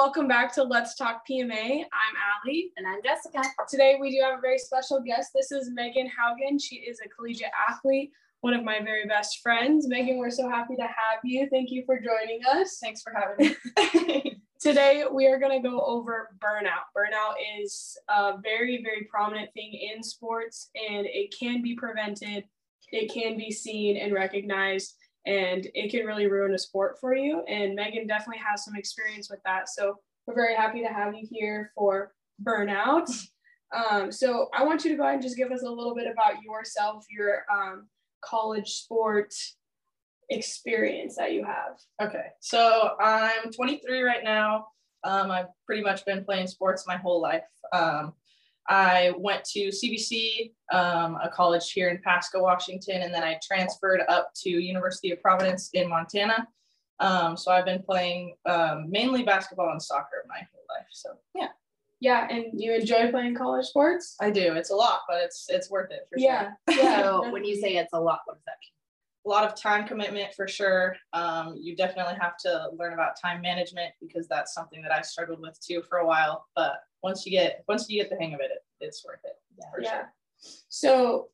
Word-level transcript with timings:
welcome 0.00 0.26
back 0.26 0.50
to 0.50 0.62
Let's 0.62 0.94
Talk 0.94 1.28
PMA. 1.30 1.52
I'm 1.52 2.14
Allie. 2.42 2.72
And 2.78 2.86
I'm 2.86 3.02
Jessica. 3.04 3.42
Today 3.68 3.98
we 4.00 4.10
do 4.10 4.22
have 4.24 4.38
a 4.38 4.40
very 4.40 4.56
special 4.56 4.98
guest. 5.02 5.28
This 5.34 5.52
is 5.52 5.70
Megan 5.74 6.06
Haugen. 6.06 6.58
She 6.58 6.76
is 6.76 7.00
a 7.04 7.08
collegiate 7.10 7.50
athlete, 7.68 8.10
one 8.40 8.54
of 8.54 8.64
my 8.64 8.80
very 8.82 9.04
best 9.06 9.40
friends. 9.42 9.86
Megan, 9.88 10.16
we're 10.16 10.30
so 10.30 10.48
happy 10.48 10.74
to 10.76 10.84
have 10.84 11.20
you. 11.22 11.46
Thank 11.50 11.70
you 11.70 11.82
for 11.84 12.00
joining 12.00 12.40
us. 12.50 12.78
Thanks 12.82 13.02
for 13.02 13.12
having 13.12 13.54
me. 14.24 14.40
Today 14.58 15.04
we 15.12 15.26
are 15.26 15.38
going 15.38 15.62
to 15.62 15.68
go 15.68 15.82
over 15.82 16.30
burnout. 16.38 16.88
Burnout 16.96 17.34
is 17.62 17.98
a 18.08 18.38
very, 18.42 18.82
very 18.82 19.06
prominent 19.10 19.52
thing 19.52 19.74
in 19.94 20.02
sports 20.02 20.70
and 20.74 21.04
it 21.04 21.34
can 21.38 21.60
be 21.60 21.74
prevented, 21.74 22.44
it 22.90 23.12
can 23.12 23.36
be 23.36 23.50
seen 23.50 23.98
and 23.98 24.14
recognized 24.14 24.94
and 25.26 25.66
it 25.74 25.90
can 25.90 26.06
really 26.06 26.26
ruin 26.26 26.54
a 26.54 26.58
sport 26.58 26.98
for 27.00 27.14
you. 27.14 27.42
And 27.48 27.74
Megan 27.74 28.06
definitely 28.06 28.42
has 28.46 28.64
some 28.64 28.76
experience 28.76 29.30
with 29.30 29.40
that. 29.44 29.68
So 29.68 29.96
we're 30.26 30.34
very 30.34 30.54
happy 30.54 30.80
to 30.82 30.88
have 30.88 31.14
you 31.14 31.26
here 31.30 31.72
for 31.74 32.12
burnout. 32.42 33.10
Um, 33.72 34.10
so 34.10 34.48
I 34.52 34.64
want 34.64 34.84
you 34.84 34.90
to 34.90 34.96
go 34.96 35.04
ahead 35.04 35.14
and 35.14 35.22
just 35.22 35.36
give 35.36 35.52
us 35.52 35.62
a 35.62 35.70
little 35.70 35.94
bit 35.94 36.08
about 36.10 36.42
yourself, 36.42 37.04
your 37.08 37.44
um, 37.52 37.86
college 38.20 38.68
sport 38.68 39.32
experience 40.28 41.16
that 41.16 41.32
you 41.32 41.44
have. 41.44 41.78
Okay, 42.02 42.26
so 42.40 42.96
I'm 43.00 43.52
23 43.52 44.02
right 44.02 44.24
now. 44.24 44.66
Um, 45.04 45.30
I've 45.30 45.46
pretty 45.66 45.82
much 45.82 46.04
been 46.04 46.24
playing 46.24 46.46
sports 46.46 46.84
my 46.86 46.96
whole 46.96 47.20
life. 47.20 47.44
Um, 47.72 48.12
I 48.70 49.12
went 49.18 49.44
to 49.46 49.68
CBC, 49.68 50.52
um, 50.72 51.18
a 51.20 51.28
college 51.28 51.72
here 51.72 51.88
in 51.88 51.98
Pasco, 52.02 52.40
Washington, 52.40 53.02
and 53.02 53.12
then 53.12 53.24
I 53.24 53.38
transferred 53.42 54.02
up 54.08 54.30
to 54.36 54.48
University 54.48 55.10
of 55.10 55.20
Providence 55.20 55.70
in 55.74 55.88
Montana. 55.88 56.46
Um, 57.00 57.36
so 57.36 57.50
I've 57.50 57.64
been 57.64 57.82
playing 57.82 58.36
um, 58.46 58.88
mainly 58.88 59.24
basketball 59.24 59.70
and 59.70 59.82
soccer 59.82 60.24
my 60.28 60.36
whole 60.36 60.64
life. 60.70 60.86
So 60.90 61.10
yeah. 61.34 61.48
Yeah, 61.98 62.28
and 62.30 62.58
you 62.58 62.72
enjoy 62.72 63.10
playing 63.10 63.34
college 63.34 63.66
sports? 63.66 64.16
I 64.20 64.30
do. 64.30 64.54
It's 64.54 64.70
a 64.70 64.74
lot, 64.74 65.00
but 65.06 65.18
it's 65.20 65.46
it's 65.48 65.68
worth 65.68 65.90
it 65.90 66.06
for 66.08 66.18
yeah. 66.18 66.52
sure. 66.70 66.82
Yeah. 66.82 67.02
so 67.02 67.30
when 67.30 67.44
you 67.44 67.60
say 67.60 67.76
it's 67.76 67.92
a 67.92 68.00
lot, 68.00 68.20
what 68.24 68.36
does 68.36 68.44
that 68.46 68.56
mean? 68.62 69.26
A 69.26 69.28
lot 69.28 69.44
of 69.44 69.60
time 69.60 69.86
commitment 69.86 70.32
for 70.34 70.48
sure. 70.48 70.96
Um, 71.12 71.56
you 71.60 71.76
definitely 71.76 72.14
have 72.18 72.38
to 72.38 72.70
learn 72.78 72.94
about 72.94 73.20
time 73.20 73.42
management 73.42 73.92
because 74.00 74.26
that's 74.28 74.54
something 74.54 74.80
that 74.80 74.92
I 74.92 75.02
struggled 75.02 75.40
with 75.40 75.60
too 75.60 75.82
for 75.82 75.98
a 75.98 76.06
while. 76.06 76.46
But 76.56 76.76
once 77.02 77.24
you 77.26 77.32
get 77.32 77.64
once 77.68 77.88
you 77.88 78.00
get 78.00 78.10
the 78.10 78.16
hang 78.16 78.34
of 78.34 78.40
it, 78.40 78.50
it 78.50 78.64
it's 78.80 79.04
worth 79.04 79.20
it. 79.24 79.36
Yeah. 79.58 79.64
yeah. 79.80 79.90
Sure. 79.90 80.12
So 80.68 81.28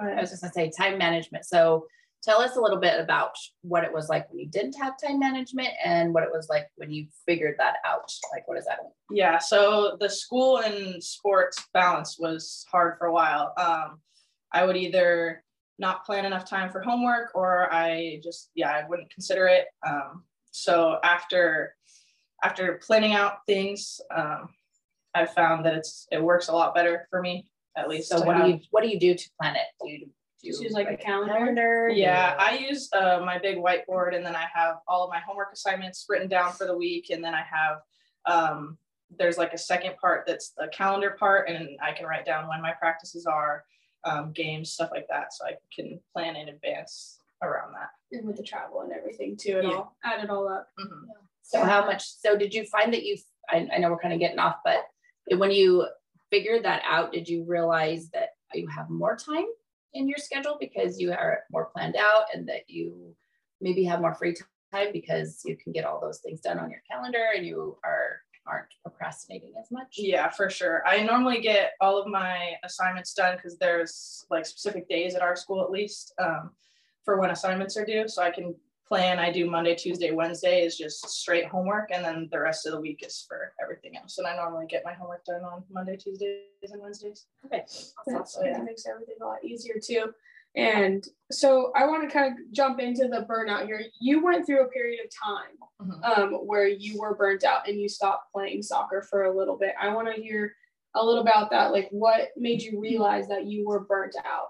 I 0.00 0.20
was 0.20 0.30
just 0.30 0.42
gonna 0.42 0.52
say 0.52 0.70
time 0.70 0.98
management. 0.98 1.44
So 1.44 1.86
tell 2.22 2.40
us 2.40 2.56
a 2.56 2.60
little 2.60 2.78
bit 2.78 2.98
about 2.98 3.36
what 3.62 3.84
it 3.84 3.92
was 3.92 4.08
like 4.08 4.28
when 4.30 4.38
you 4.38 4.46
didn't 4.46 4.76
have 4.80 4.94
time 4.98 5.18
management 5.18 5.68
and 5.84 6.14
what 6.14 6.22
it 6.22 6.30
was 6.32 6.48
like 6.48 6.68
when 6.76 6.90
you 6.90 7.06
figured 7.26 7.56
that 7.58 7.76
out. 7.84 8.10
Like 8.32 8.48
what 8.48 8.56
does 8.56 8.64
that 8.64 8.78
mean? 8.82 9.18
Yeah. 9.18 9.38
So 9.38 9.96
the 10.00 10.08
school 10.08 10.58
and 10.58 11.02
sports 11.02 11.62
balance 11.74 12.16
was 12.18 12.64
hard 12.70 12.98
for 12.98 13.06
a 13.06 13.12
while. 13.12 13.52
Um, 13.58 14.00
I 14.52 14.64
would 14.64 14.76
either 14.76 15.44
not 15.78 16.04
plan 16.04 16.24
enough 16.24 16.48
time 16.48 16.70
for 16.70 16.80
homework 16.80 17.32
or 17.34 17.72
I 17.72 18.20
just 18.22 18.50
yeah, 18.54 18.70
I 18.70 18.88
wouldn't 18.88 19.12
consider 19.12 19.46
it. 19.46 19.66
Um, 19.86 20.24
so 20.50 20.98
after 21.02 21.74
after 22.42 22.80
planning 22.84 23.12
out 23.12 23.38
things, 23.46 24.00
um, 24.14 24.48
I've 25.14 25.32
found 25.32 25.64
that 25.64 25.74
it's 25.74 26.06
it 26.10 26.22
works 26.22 26.48
a 26.48 26.52
lot 26.52 26.74
better 26.74 27.06
for 27.10 27.20
me 27.20 27.46
at 27.76 27.88
least. 27.88 28.08
So 28.08 28.20
what 28.22 28.36
have. 28.36 28.46
do 28.46 28.52
you 28.52 28.60
what 28.70 28.82
do 28.82 28.88
you 28.88 28.98
do 28.98 29.14
to 29.14 29.30
plan 29.40 29.56
it? 29.56 29.66
Do 29.80 29.90
you 29.90 29.98
do 30.00 30.50
you 30.50 30.62
use 30.62 30.72
like 30.72 30.90
a 30.90 30.96
calendar? 30.96 31.32
calendar? 31.32 31.88
Yeah, 31.88 32.36
I 32.38 32.58
use 32.58 32.90
uh, 32.92 33.22
my 33.24 33.38
big 33.38 33.56
whiteboard 33.56 34.14
and 34.14 34.24
then 34.24 34.36
I 34.36 34.46
have 34.52 34.76
all 34.86 35.04
of 35.04 35.10
my 35.10 35.20
homework 35.20 35.52
assignments 35.52 36.04
written 36.08 36.28
down 36.28 36.52
for 36.52 36.66
the 36.66 36.76
week 36.76 37.10
and 37.10 37.24
then 37.24 37.34
I 37.34 37.42
have 37.42 37.78
um, 38.26 38.78
there's 39.18 39.38
like 39.38 39.52
a 39.52 39.58
second 39.58 39.96
part 39.96 40.24
that's 40.26 40.50
the 40.50 40.68
calendar 40.68 41.16
part 41.18 41.48
and 41.48 41.68
I 41.82 41.92
can 41.92 42.06
write 42.06 42.26
down 42.26 42.48
when 42.48 42.60
my 42.60 42.72
practices 42.72 43.26
are, 43.26 43.64
um, 44.04 44.32
games, 44.32 44.70
stuff 44.70 44.90
like 44.92 45.06
that, 45.08 45.32
so 45.32 45.46
I 45.46 45.52
can 45.74 45.98
plan 46.12 46.36
in 46.36 46.48
advance 46.48 47.18
around 47.42 47.72
that. 47.72 47.90
And 48.12 48.26
with 48.26 48.36
the 48.36 48.42
travel 48.42 48.82
and 48.82 48.92
everything 48.92 49.36
too, 49.36 49.58
and 49.58 49.68
yeah. 49.68 49.74
all 49.74 49.96
add 50.04 50.22
it 50.22 50.30
all 50.30 50.48
up. 50.48 50.68
Mm-hmm. 50.78 51.06
Yeah. 51.08 51.14
So 51.42 51.64
how 51.64 51.86
much? 51.86 52.04
So 52.04 52.36
did 52.36 52.54
you 52.54 52.64
find 52.66 52.92
that 52.92 53.04
you? 53.04 53.16
I, 53.48 53.66
I 53.74 53.78
know 53.78 53.90
we're 53.90 53.98
kind 53.98 54.14
of 54.14 54.20
getting 54.20 54.38
off, 54.38 54.56
but 54.64 54.78
when 55.30 55.50
you 55.50 55.86
figured 56.30 56.64
that 56.64 56.82
out, 56.84 57.12
did 57.12 57.28
you 57.28 57.44
realize 57.44 58.10
that 58.10 58.30
you 58.52 58.66
have 58.68 58.90
more 58.90 59.16
time 59.16 59.46
in 59.92 60.08
your 60.08 60.18
schedule 60.18 60.56
because 60.60 61.00
you 61.00 61.12
are 61.12 61.40
more 61.50 61.66
planned 61.66 61.96
out 61.96 62.24
and 62.34 62.48
that 62.48 62.68
you 62.68 63.14
maybe 63.60 63.84
have 63.84 64.00
more 64.00 64.14
free 64.14 64.34
time 64.72 64.88
because 64.92 65.42
you 65.44 65.56
can 65.56 65.72
get 65.72 65.84
all 65.84 66.00
those 66.00 66.18
things 66.18 66.40
done 66.40 66.58
on 66.58 66.70
your 66.70 66.82
calendar 66.90 67.26
and 67.36 67.46
you 67.46 67.78
are 67.84 68.20
aren't 68.46 68.68
procrastinating 68.82 69.52
as 69.58 69.70
much? 69.70 69.94
Yeah, 69.96 70.28
for 70.28 70.50
sure. 70.50 70.86
I 70.86 71.02
normally 71.02 71.40
get 71.40 71.72
all 71.80 72.00
of 72.00 72.06
my 72.06 72.52
assignments 72.62 73.14
done 73.14 73.36
because 73.36 73.56
there's 73.58 74.26
like 74.30 74.44
specific 74.44 74.88
days 74.88 75.14
at 75.14 75.22
our 75.22 75.36
school 75.36 75.62
at 75.62 75.70
least 75.70 76.12
um, 76.18 76.50
for 77.04 77.18
when 77.18 77.30
assignments 77.30 77.76
are 77.76 77.86
due. 77.86 78.06
So 78.08 78.22
I 78.22 78.30
can 78.30 78.54
plan 78.86 79.18
I 79.18 79.32
do 79.32 79.50
Monday, 79.50 79.74
Tuesday, 79.74 80.10
Wednesday 80.12 80.64
is 80.64 80.76
just 80.76 81.08
straight 81.08 81.46
homework, 81.46 81.90
and 81.92 82.04
then 82.04 82.28
the 82.30 82.40
rest 82.40 82.66
of 82.66 82.72
the 82.72 82.80
week 82.80 83.02
is 83.06 83.24
for 83.26 83.52
everything 83.62 83.96
else. 83.96 84.18
And 84.18 84.26
I 84.26 84.36
normally 84.36 84.66
get 84.66 84.84
my 84.84 84.92
homework 84.92 85.24
done 85.24 85.42
on 85.42 85.64
Monday, 85.70 85.96
Tuesdays, 85.96 86.70
and 86.70 86.82
Wednesdays. 86.82 87.26
Okay, 87.46 87.64
that's 88.06 88.38
yeah. 88.42 88.58
that 88.58 88.64
makes 88.64 88.86
everything 88.86 89.16
a 89.20 89.24
lot 89.24 89.44
easier 89.44 89.76
too. 89.82 90.12
And 90.56 91.04
so 91.32 91.72
I 91.74 91.86
want 91.86 92.08
to 92.08 92.12
kind 92.12 92.32
of 92.32 92.52
jump 92.52 92.78
into 92.78 93.08
the 93.08 93.26
burnout 93.28 93.66
here. 93.66 93.82
You 94.00 94.22
went 94.22 94.46
through 94.46 94.64
a 94.64 94.68
period 94.68 95.00
of 95.04 95.10
time 95.10 95.56
mm-hmm. 95.82 96.22
um, 96.34 96.40
where 96.46 96.68
you 96.68 97.00
were 97.00 97.16
burnt 97.16 97.42
out 97.42 97.68
and 97.68 97.80
you 97.80 97.88
stopped 97.88 98.32
playing 98.32 98.62
soccer 98.62 99.02
for 99.02 99.24
a 99.24 99.36
little 99.36 99.56
bit. 99.56 99.74
I 99.80 99.92
want 99.92 100.14
to 100.14 100.22
hear 100.22 100.54
a 100.94 101.04
little 101.04 101.22
about 101.22 101.50
that. 101.50 101.72
Like, 101.72 101.88
what 101.90 102.28
made 102.36 102.62
you 102.62 102.80
realize 102.80 103.26
that 103.28 103.46
you 103.46 103.66
were 103.66 103.80
burnt 103.80 104.14
out? 104.24 104.48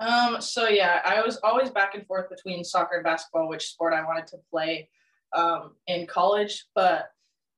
Um, 0.00 0.40
so 0.40 0.68
yeah, 0.68 1.00
I 1.04 1.22
was 1.22 1.38
always 1.42 1.70
back 1.70 1.94
and 1.94 2.06
forth 2.06 2.30
between 2.30 2.64
soccer 2.64 2.96
and 2.96 3.04
basketball, 3.04 3.48
which 3.48 3.66
sport 3.66 3.92
I 3.92 4.04
wanted 4.04 4.26
to 4.28 4.36
play 4.50 4.88
um, 5.36 5.72
in 5.86 6.06
college. 6.06 6.66
But 6.74 7.10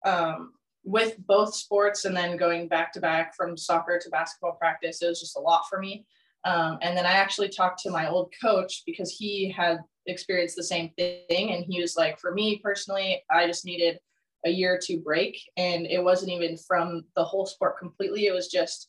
um, 0.07 0.55
with 0.85 1.17
both 1.27 1.55
sports 1.55 2.05
and 2.05 2.17
then 2.17 2.37
going 2.37 2.69
back 2.69 2.93
to 2.95 3.01
back 3.01 3.35
from 3.37 3.57
soccer 3.57 3.99
to 4.03 4.11
basketball 4.11 4.53
practice, 4.53 5.03
it 5.03 5.09
was 5.09 5.21
just 5.21 5.37
a 5.37 5.41
lot 5.41 5.65
for 5.69 5.79
me. 5.79 6.07
Um, 6.45 6.79
and 6.81 6.97
then 6.97 7.05
I 7.05 7.13
actually 7.13 7.51
talked 7.51 7.81
to 7.81 7.91
my 7.91 8.09
old 8.09 8.33
coach 8.43 8.83
because 8.87 9.15
he 9.15 9.51
had 9.51 9.81
experienced 10.07 10.57
the 10.57 10.65
same 10.65 10.91
thing. 10.97 11.53
And 11.53 11.65
he 11.69 11.81
was 11.81 11.97
like, 11.97 12.19
for 12.19 12.33
me 12.33 12.61
personally, 12.65 13.23
I 13.31 13.47
just 13.47 13.67
needed 13.67 13.99
a 14.47 14.51
year 14.51 14.75
or 14.75 14.81
two 14.83 15.01
break. 15.01 15.39
And 15.59 15.87
it 15.87 16.03
wasn't 16.03 16.33
even 16.33 16.57
from 16.57 17.05
the 17.15 17.25
whole 17.25 17.45
sport 17.45 17.79
completely. 17.79 18.27
It 18.27 18.33
was 18.33 18.49
just 18.49 18.89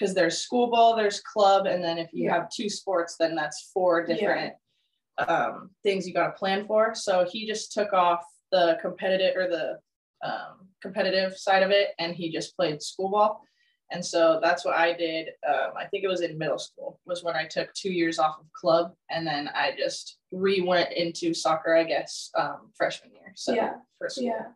because 0.00 0.14
there's 0.14 0.38
school 0.38 0.68
ball, 0.68 0.96
there's 0.96 1.20
club, 1.20 1.66
and 1.66 1.84
then 1.84 1.98
if 1.98 2.08
you 2.12 2.24
yeah. 2.24 2.34
have 2.34 2.50
two 2.50 2.70
sports, 2.70 3.16
then 3.20 3.34
that's 3.34 3.70
four 3.74 4.06
different 4.06 4.54
yeah. 5.18 5.24
um, 5.24 5.70
things 5.82 6.06
you 6.06 6.14
got 6.14 6.28
to 6.28 6.32
plan 6.32 6.66
for. 6.66 6.94
So 6.94 7.26
he 7.30 7.46
just 7.46 7.72
took 7.72 7.92
off 7.92 8.24
the 8.50 8.78
competitive 8.80 9.36
or 9.36 9.46
the 9.46 9.78
um, 10.26 10.68
competitive 10.80 11.36
side 11.36 11.62
of 11.62 11.70
it, 11.70 11.88
and 11.98 12.14
he 12.14 12.32
just 12.32 12.56
played 12.56 12.82
school 12.82 13.10
ball. 13.10 13.42
And 13.92 14.04
so 14.04 14.38
that's 14.40 14.64
what 14.64 14.76
I 14.76 14.92
did. 14.92 15.28
Um, 15.46 15.72
I 15.76 15.84
think 15.86 16.04
it 16.04 16.08
was 16.08 16.20
in 16.20 16.38
middle 16.38 16.60
school 16.60 17.00
was 17.06 17.24
when 17.24 17.34
I 17.34 17.44
took 17.44 17.72
two 17.74 17.92
years 17.92 18.18
off 18.18 18.38
of 18.38 18.46
club, 18.52 18.92
and 19.10 19.26
then 19.26 19.50
I 19.54 19.74
just 19.76 20.18
re 20.32 20.62
went 20.62 20.92
into 20.92 21.34
soccer. 21.34 21.74
I 21.74 21.84
guess 21.84 22.30
um, 22.38 22.70
freshman 22.74 23.12
year. 23.12 23.32
So 23.34 23.52
yeah, 23.52 23.72
yeah. 24.16 24.46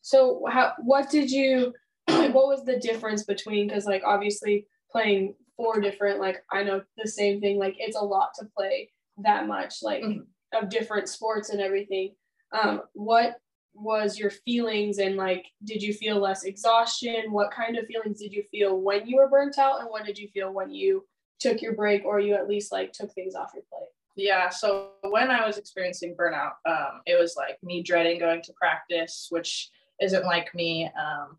So 0.00 0.44
how? 0.48 0.72
What 0.78 1.10
did 1.10 1.30
you? 1.30 1.74
what 2.06 2.46
was 2.46 2.64
the 2.64 2.78
difference 2.78 3.24
between? 3.24 3.66
Because 3.66 3.84
like 3.84 4.02
obviously 4.06 4.68
playing 4.96 5.34
four 5.56 5.80
different 5.80 6.20
like 6.20 6.42
I 6.50 6.62
know 6.62 6.82
the 6.96 7.08
same 7.08 7.40
thing 7.40 7.58
like 7.58 7.76
it's 7.78 7.96
a 7.96 8.04
lot 8.04 8.30
to 8.38 8.46
play 8.56 8.90
that 9.18 9.46
much 9.46 9.76
like 9.82 10.02
mm-hmm. 10.02 10.20
of 10.62 10.70
different 10.70 11.08
sports 11.08 11.50
and 11.50 11.60
everything. 11.60 12.14
Um, 12.52 12.82
what 12.92 13.36
was 13.74 14.18
your 14.18 14.30
feelings 14.30 14.98
and 14.98 15.16
like 15.16 15.44
did 15.64 15.82
you 15.82 15.92
feel 15.92 16.18
less 16.18 16.44
exhaustion? 16.44 17.30
What 17.30 17.50
kind 17.50 17.76
of 17.76 17.86
feelings 17.86 18.20
did 18.20 18.32
you 18.32 18.44
feel 18.50 18.80
when 18.80 19.06
you 19.06 19.16
were 19.16 19.28
burnt 19.28 19.58
out 19.58 19.80
and 19.80 19.90
what 19.90 20.06
did 20.06 20.18
you 20.18 20.28
feel 20.28 20.52
when 20.52 20.70
you 20.70 21.04
took 21.40 21.60
your 21.60 21.74
break 21.74 22.04
or 22.04 22.20
you 22.20 22.34
at 22.34 22.48
least 22.48 22.72
like 22.72 22.92
took 22.92 23.12
things 23.12 23.34
off 23.34 23.52
your 23.54 23.64
plate? 23.70 23.88
Yeah, 24.16 24.48
so 24.48 24.92
when 25.02 25.30
I 25.30 25.46
was 25.46 25.58
experiencing 25.58 26.16
burnout, 26.18 26.52
um, 26.66 27.02
it 27.04 27.20
was 27.20 27.34
like 27.36 27.58
me 27.62 27.82
dreading 27.82 28.18
going 28.18 28.40
to 28.44 28.52
practice, 28.54 29.26
which 29.28 29.68
isn't 30.00 30.24
like 30.24 30.54
me. 30.54 30.90
Um, 30.98 31.36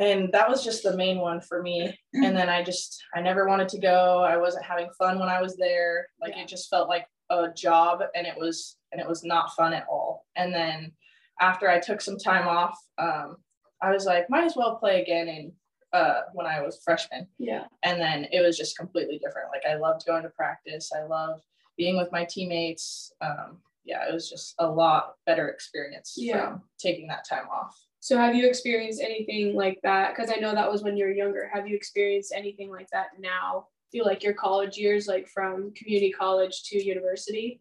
and 0.00 0.32
that 0.32 0.48
was 0.48 0.64
just 0.64 0.82
the 0.82 0.96
main 0.96 1.18
one 1.18 1.40
for 1.40 1.62
me. 1.62 1.94
And 2.14 2.36
then 2.36 2.48
i 2.48 2.62
just 2.62 3.00
i 3.14 3.20
never 3.20 3.46
wanted 3.46 3.68
to 3.68 3.78
go. 3.78 4.24
I 4.24 4.36
wasn't 4.36 4.64
having 4.64 4.90
fun 4.98 5.18
when 5.20 5.28
i 5.28 5.40
was 5.40 5.56
there. 5.56 6.08
Like 6.20 6.34
yeah. 6.34 6.42
it 6.42 6.48
just 6.48 6.70
felt 6.70 6.88
like 6.88 7.06
a 7.28 7.48
job 7.54 8.02
and 8.16 8.26
it 8.26 8.34
was 8.36 8.76
and 8.90 9.00
it 9.00 9.06
was 9.06 9.22
not 9.22 9.54
fun 9.54 9.72
at 9.72 9.86
all. 9.88 10.26
And 10.34 10.52
then 10.52 10.92
after 11.40 11.68
i 11.70 11.78
took 11.78 12.00
some 12.00 12.18
time 12.18 12.48
off 12.48 12.76
um, 12.98 13.36
i 13.80 13.90
was 13.90 14.04
like 14.04 14.28
might 14.28 14.44
as 14.44 14.56
well 14.56 14.76
play 14.76 15.00
again 15.00 15.28
in 15.28 15.52
uh, 15.92 16.22
when 16.32 16.46
i 16.46 16.60
was 16.60 16.80
freshman. 16.84 17.26
Yeah. 17.38 17.64
And 17.82 18.00
then 18.00 18.26
it 18.32 18.40
was 18.40 18.56
just 18.56 18.78
completely 18.78 19.18
different. 19.18 19.50
Like 19.52 19.64
i 19.70 19.76
loved 19.76 20.06
going 20.06 20.22
to 20.22 20.30
practice. 20.30 20.90
I 20.96 21.04
loved 21.04 21.42
being 21.76 21.96
with 21.96 22.10
my 22.10 22.24
teammates. 22.24 23.12
Um, 23.20 23.58
yeah 23.84 24.06
it 24.06 24.12
was 24.12 24.28
just 24.28 24.54
a 24.58 24.66
lot 24.66 25.14
better 25.24 25.48
experience 25.48 26.14
yeah. 26.16 26.50
from 26.50 26.62
taking 26.78 27.08
that 27.08 27.26
time 27.26 27.46
off 27.50 27.74
So 28.00 28.16
have 28.16 28.34
you 28.34 28.46
experienced 28.46 29.00
anything 29.02 29.54
like 29.54 29.78
that? 29.82 30.14
Because 30.16 30.30
I 30.34 30.40
know 30.40 30.54
that 30.54 30.70
was 30.70 30.82
when 30.82 30.96
you 30.96 31.04
were 31.04 31.10
younger. 31.12 31.50
Have 31.52 31.68
you 31.68 31.76
experienced 31.76 32.32
anything 32.34 32.70
like 32.70 32.88
that 32.92 33.08
now? 33.18 33.66
Feel 33.92 34.06
like 34.06 34.22
your 34.22 34.32
college 34.32 34.78
years, 34.78 35.06
like 35.06 35.28
from 35.28 35.72
community 35.74 36.10
college 36.10 36.62
to 36.64 36.82
university? 36.82 37.60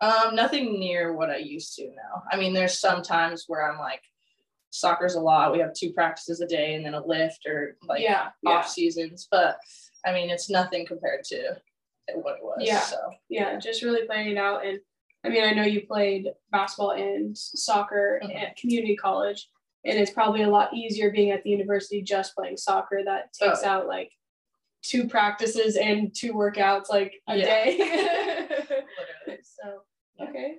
Um, 0.00 0.34
nothing 0.34 0.78
near 0.78 1.12
what 1.12 1.28
I 1.28 1.38
used 1.38 1.74
to 1.76 1.86
now. 1.88 2.22
I 2.30 2.36
mean, 2.36 2.54
there's 2.54 2.78
some 2.78 3.02
times 3.02 3.44
where 3.48 3.70
I'm 3.70 3.78
like, 3.78 4.02
soccer's 4.70 5.16
a 5.16 5.20
lot. 5.20 5.52
We 5.52 5.58
have 5.58 5.74
two 5.74 5.92
practices 5.92 6.40
a 6.40 6.46
day 6.46 6.74
and 6.74 6.86
then 6.86 6.94
a 6.94 7.04
lift 7.04 7.44
or 7.46 7.76
like 7.82 8.00
Yeah, 8.00 8.26
off 8.26 8.32
yeah. 8.42 8.62
seasons. 8.62 9.26
But 9.28 9.58
I 10.06 10.12
mean, 10.12 10.30
it's 10.30 10.48
nothing 10.48 10.86
compared 10.86 11.24
to 11.24 11.56
what 12.14 12.36
it 12.36 12.42
was. 12.44 12.58
Yeah. 12.60 12.78
So 12.80 12.96
yeah, 13.28 13.58
just 13.58 13.82
really 13.82 14.06
playing 14.06 14.28
it 14.30 14.38
out. 14.38 14.64
And 14.64 14.78
I 15.24 15.28
mean, 15.28 15.42
I 15.44 15.50
know 15.52 15.64
you 15.64 15.84
played 15.86 16.28
basketball 16.52 16.92
and 16.92 17.36
soccer 17.36 18.20
Mhm. 18.22 18.34
at 18.42 18.56
community 18.56 18.96
college, 18.96 19.48
and 19.84 19.98
it's 19.98 20.10
probably 20.10 20.42
a 20.42 20.48
lot 20.48 20.74
easier 20.74 21.10
being 21.10 21.30
at 21.30 21.42
the 21.42 21.50
university 21.50 22.02
just 22.02 22.34
playing 22.34 22.56
soccer. 22.56 23.00
That 23.04 23.32
takes 23.32 23.62
Oh. 23.62 23.68
out 23.68 23.86
like 23.86 24.12
two 24.82 25.08
practices 25.08 25.76
and 25.76 26.14
two 26.14 26.32
workouts 26.34 26.88
like 26.90 27.14
a 27.28 27.36
Yeah. 27.36 27.44
day. 27.44 27.76
so 29.42 29.82
Yeah. 30.18 30.28
okay, 30.28 30.58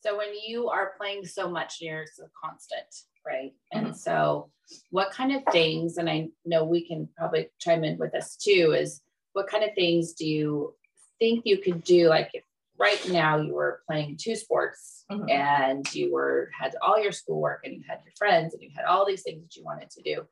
So 0.00 0.16
when 0.16 0.28
you 0.46 0.68
are 0.68 0.92
playing 0.96 1.24
so 1.24 1.48
much, 1.48 1.80
you're 1.80 2.06
so 2.06 2.28
constant, 2.42 2.86
right? 3.26 3.52
And 3.72 3.88
Mhm. 3.88 3.96
so 3.96 4.50
what 4.90 5.10
kind 5.10 5.32
of 5.32 5.42
things, 5.52 5.96
and 5.98 6.08
I 6.08 6.28
know 6.44 6.64
we 6.64 6.86
can 6.86 7.08
probably 7.16 7.50
chime 7.58 7.84
in 7.84 7.98
with 7.98 8.12
this 8.12 8.36
too, 8.36 8.74
is 8.78 9.02
what 9.32 9.48
kind 9.48 9.64
of 9.64 9.74
things 9.74 10.12
do 10.12 10.26
you 10.26 10.76
think 11.18 11.44
you 11.46 11.58
could 11.58 11.82
do? 11.82 12.08
Like 12.08 12.30
if 12.34 12.44
right 12.78 13.08
now 13.10 13.36
you 13.38 13.54
were 13.54 13.82
playing 13.86 14.16
two 14.16 14.36
sports 14.36 15.04
Mhm. 15.10 15.30
and 15.30 15.94
you 15.94 16.12
were 16.12 16.50
had 16.58 16.76
all 16.82 17.00
your 17.02 17.12
schoolwork 17.12 17.60
and 17.64 17.74
you 17.74 17.82
had 17.88 18.00
your 18.04 18.12
friends 18.16 18.54
and 18.54 18.62
you 18.62 18.70
had 18.74 18.84
all 18.84 19.04
these 19.06 19.22
things 19.22 19.42
that 19.42 19.56
you 19.56 19.64
wanted 19.64 19.90
to 19.90 20.02
do. 20.02 20.26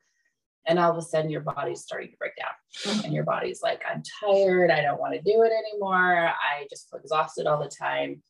And 0.65 0.79
all 0.79 0.91
of 0.91 0.97
a 0.97 1.01
sudden 1.01 1.29
your 1.31 1.41
body's 1.41 1.81
starting 1.81 2.11
to 2.11 2.17
break 2.17 2.33
down 2.35 3.03
and 3.05 3.13
your 3.13 3.23
body's 3.23 3.61
like, 3.61 3.81
I'm 3.89 4.03
tired. 4.21 4.69
I 4.69 4.81
don't 4.81 4.99
want 4.99 5.13
to 5.13 5.21
do 5.21 5.43
it 5.43 5.51
anymore. 5.51 6.27
I 6.27 6.67
just 6.69 6.89
feel 6.89 6.99
exhausted 6.99 7.47
all 7.47 7.61
the 7.61 7.69
time. 7.69 8.21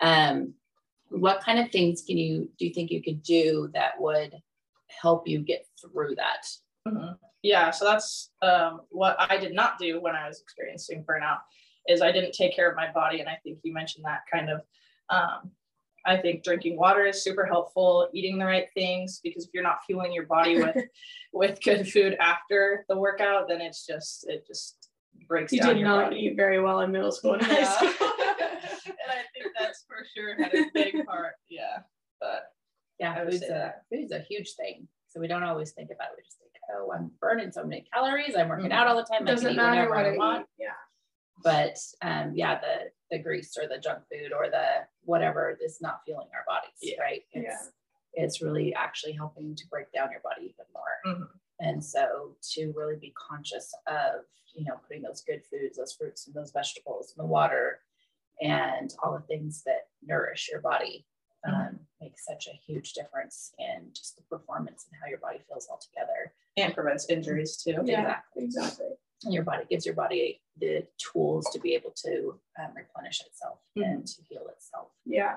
Um, 0.00 0.54
what 1.08 1.40
kind 1.42 1.58
of 1.58 1.70
things 1.70 2.02
can 2.02 2.16
you 2.18 2.50
do 2.58 2.66
you 2.66 2.72
think 2.74 2.90
you 2.90 3.02
could 3.02 3.22
do 3.22 3.70
that 3.74 4.00
would 4.00 4.34
help 4.88 5.26
you 5.28 5.40
get 5.40 5.66
through 5.80 6.14
that? 6.16 6.46
Mhm. 6.86 7.18
Yeah, 7.42 7.70
so 7.70 7.84
that's 7.86 8.30
um, 8.40 8.82
what 8.90 9.16
I 9.18 9.36
did 9.36 9.52
not 9.54 9.78
do 9.78 10.00
when 10.00 10.14
I 10.14 10.28
was 10.28 10.40
experiencing 10.40 11.04
burnout. 11.04 11.40
Is 11.88 12.00
I 12.00 12.12
didn't 12.12 12.32
take 12.32 12.54
care 12.54 12.70
of 12.70 12.76
my 12.76 12.90
body, 12.92 13.20
and 13.20 13.28
I 13.28 13.38
think 13.42 13.58
you 13.62 13.72
mentioned 13.72 14.04
that 14.04 14.20
kind 14.32 14.48
of. 14.50 14.60
Um, 15.10 15.50
I 16.04 16.16
think 16.16 16.42
drinking 16.42 16.76
water 16.76 17.04
is 17.06 17.22
super 17.22 17.44
helpful. 17.44 18.08
Eating 18.12 18.38
the 18.38 18.44
right 18.46 18.66
things 18.74 19.20
because 19.22 19.44
if 19.44 19.50
you're 19.54 19.62
not 19.62 19.78
fueling 19.86 20.12
your 20.12 20.26
body 20.26 20.56
with 20.56 20.76
with 21.32 21.60
good 21.62 21.88
food 21.88 22.16
after 22.20 22.84
the 22.88 22.96
workout, 22.96 23.48
then 23.48 23.60
it's 23.60 23.84
just 23.86 24.28
it 24.28 24.46
just 24.46 24.88
breaks 25.28 25.52
you 25.52 25.60
down 25.60 25.68
did 25.70 25.78
your 25.78 25.88
not 25.88 26.04
body. 26.10 26.16
eat 26.20 26.36
very 26.36 26.60
well 26.60 26.80
in 26.80 26.90
middle 26.92 27.12
school 27.12 27.34
and 27.34 27.42
high 27.42 27.62
school. 27.64 27.88
and 27.88 29.10
I 29.10 29.22
think 29.34 29.52
that's 29.58 29.84
for 29.86 30.04
sure 30.14 30.34
had 30.42 30.54
a 30.54 30.64
big 30.74 31.04
part. 31.06 31.34
Yeah, 31.48 31.78
but 32.20 32.52
Yeah, 32.98 33.24
food's 33.24 33.42
a 33.42 33.74
food's 33.90 34.12
a 34.12 34.20
huge 34.20 34.54
thing. 34.54 34.86
So 35.08 35.20
we 35.20 35.26
don't 35.28 35.42
always 35.44 35.72
think 35.72 35.90
about 35.94 36.08
it. 36.12 36.14
We 36.18 36.22
just 36.24 36.38
think, 36.38 36.50
oh, 36.74 36.90
I'm 36.96 37.10
burning 37.20 37.52
so 37.52 37.62
many 37.64 37.86
calories. 37.92 38.34
I'm 38.36 38.48
working 38.48 38.70
Mhm. 38.70 38.72
out 38.72 38.86
all 38.88 38.96
the 38.96 39.02
time. 39.02 39.14
I 39.14 39.18
can 39.18 39.26
Doesn't 39.26 39.56
matter 39.56 39.88
what 39.90 40.06
I 40.06 40.14
I 40.14 40.16
want. 40.16 40.40
eat. 40.58 40.64
Yeah. 40.64 40.68
But 41.42 41.76
um, 42.02 42.32
yeah, 42.34 42.60
the 42.60 42.90
the 43.10 43.22
grease 43.22 43.56
or 43.60 43.68
the 43.68 43.78
junk 43.78 44.00
food 44.10 44.32
or 44.32 44.48
the 44.50 44.86
whatever 45.04 45.56
is 45.62 45.80
not 45.80 46.00
fueling 46.04 46.28
our 46.34 46.44
bodies, 46.46 46.70
Yeah. 46.80 47.00
right? 47.02 47.22
It's 47.32 47.44
Yeah. 48.14 48.24
it's 48.24 48.40
really 48.42 48.74
actually 48.74 49.12
helping 49.12 49.54
to 49.56 49.64
break 49.68 49.90
down 49.92 50.10
your 50.10 50.20
body 50.20 50.44
even 50.54 50.66
more. 50.72 51.14
Mhm. 51.14 51.28
And 51.60 51.84
so 51.84 52.36
to 52.52 52.72
really 52.76 52.96
be 52.96 53.12
conscious 53.16 53.72
of, 53.86 54.24
you 54.54 54.64
know, 54.64 54.76
putting 54.86 55.02
those 55.02 55.22
good 55.22 55.42
foods, 55.46 55.76
those 55.78 55.92
fruits 55.94 56.26
and 56.26 56.34
those 56.34 56.50
vegetables 56.52 57.12
and 57.16 57.22
the 57.24 57.30
water 57.30 57.80
and 58.40 58.94
all 59.02 59.12
the 59.12 59.26
things 59.26 59.62
that 59.64 59.88
nourish 60.02 60.48
your 60.50 60.60
body 60.60 61.06
um, 61.44 61.80
makes 62.00 62.24
such 62.24 62.46
a 62.48 62.52
huge 62.66 62.92
difference 62.94 63.52
in 63.58 63.90
just 63.92 64.14
the 64.16 64.22
performance 64.22 64.86
and 64.90 64.98
how 65.02 65.08
your 65.08 65.18
body 65.18 65.40
feels 65.48 65.68
altogether. 65.68 66.32
and 66.56 66.74
prevents 66.74 67.08
injuries 67.10 67.56
too. 67.56 67.80
Yeah. 67.84 68.20
Exactly. 68.36 68.90
And 69.24 69.32
your 69.32 69.44
body 69.44 69.64
gives 69.68 69.86
your 69.86 69.94
body 69.94 70.40
the 70.58 70.86
tools 70.98 71.48
to 71.52 71.60
be 71.60 71.74
able 71.74 71.92
to 72.04 72.38
um, 72.58 72.70
replenish 72.74 73.20
itself 73.26 73.58
and 73.76 74.06
to 74.06 74.22
heal 74.28 74.46
itself. 74.54 74.88
Yeah. 75.04 75.36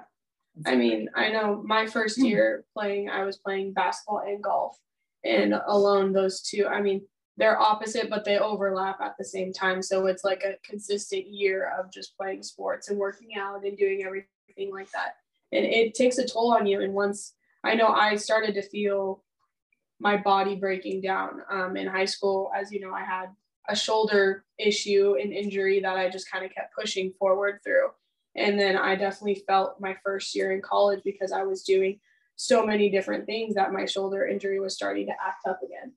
I 0.65 0.75
mean, 0.75 1.09
I 1.15 1.29
know 1.29 1.61
my 1.65 1.85
first 1.85 2.17
year 2.17 2.63
playing, 2.73 3.09
I 3.09 3.23
was 3.23 3.37
playing 3.37 3.73
basketball 3.73 4.23
and 4.25 4.41
golf, 4.41 4.77
and 5.23 5.53
alone 5.67 6.13
those 6.13 6.41
two, 6.41 6.67
I 6.67 6.81
mean, 6.81 7.01
they're 7.37 7.59
opposite, 7.59 8.09
but 8.09 8.23
they 8.23 8.37
overlap 8.37 9.01
at 9.01 9.15
the 9.17 9.25
same 9.25 9.51
time. 9.51 9.81
So 9.81 10.05
it's 10.05 10.23
like 10.23 10.43
a 10.43 10.57
consistent 10.67 11.27
year 11.27 11.73
of 11.77 11.91
just 11.91 12.15
playing 12.17 12.43
sports 12.43 12.89
and 12.89 12.97
working 12.97 13.38
out 13.38 13.65
and 13.65 13.77
doing 13.77 14.03
everything 14.05 14.73
like 14.73 14.89
that. 14.91 15.15
And 15.51 15.65
it 15.65 15.93
takes 15.95 16.17
a 16.17 16.25
toll 16.25 16.53
on 16.53 16.65
you. 16.65 16.81
And 16.81 16.93
once 16.93 17.33
I 17.63 17.75
know 17.75 17.88
I 17.88 18.15
started 18.15 18.53
to 18.55 18.61
feel 18.61 19.23
my 19.99 20.15
body 20.15 20.55
breaking 20.55 21.01
down 21.01 21.41
um, 21.49 21.75
in 21.75 21.88
high 21.88 22.05
school, 22.05 22.51
as 22.55 22.71
you 22.71 22.79
know, 22.79 22.93
I 22.93 23.03
had 23.03 23.27
a 23.69 23.75
shoulder 23.75 24.45
issue 24.57 25.15
and 25.21 25.33
injury 25.33 25.79
that 25.79 25.97
I 25.97 26.09
just 26.09 26.29
kind 26.29 26.45
of 26.45 26.53
kept 26.53 26.75
pushing 26.75 27.13
forward 27.19 27.59
through. 27.63 27.89
And 28.35 28.59
then 28.59 28.75
I 28.75 28.95
definitely 28.95 29.44
felt 29.47 29.79
my 29.79 29.95
first 30.03 30.35
year 30.35 30.51
in 30.51 30.62
college 30.62 31.01
because 31.03 31.31
I 31.31 31.44
was 31.44 31.63
doing 31.63 32.00
so 32.35 32.65
many 32.65 32.89
different 32.89 33.25
things 33.25 33.56
that 33.56 33.71
my 33.71 33.85
shoulder 33.85 34.27
injury 34.27 34.59
was 34.59 34.75
starting 34.75 35.07
to 35.07 35.13
act 35.13 35.47
up 35.47 35.62
again. 35.63 35.94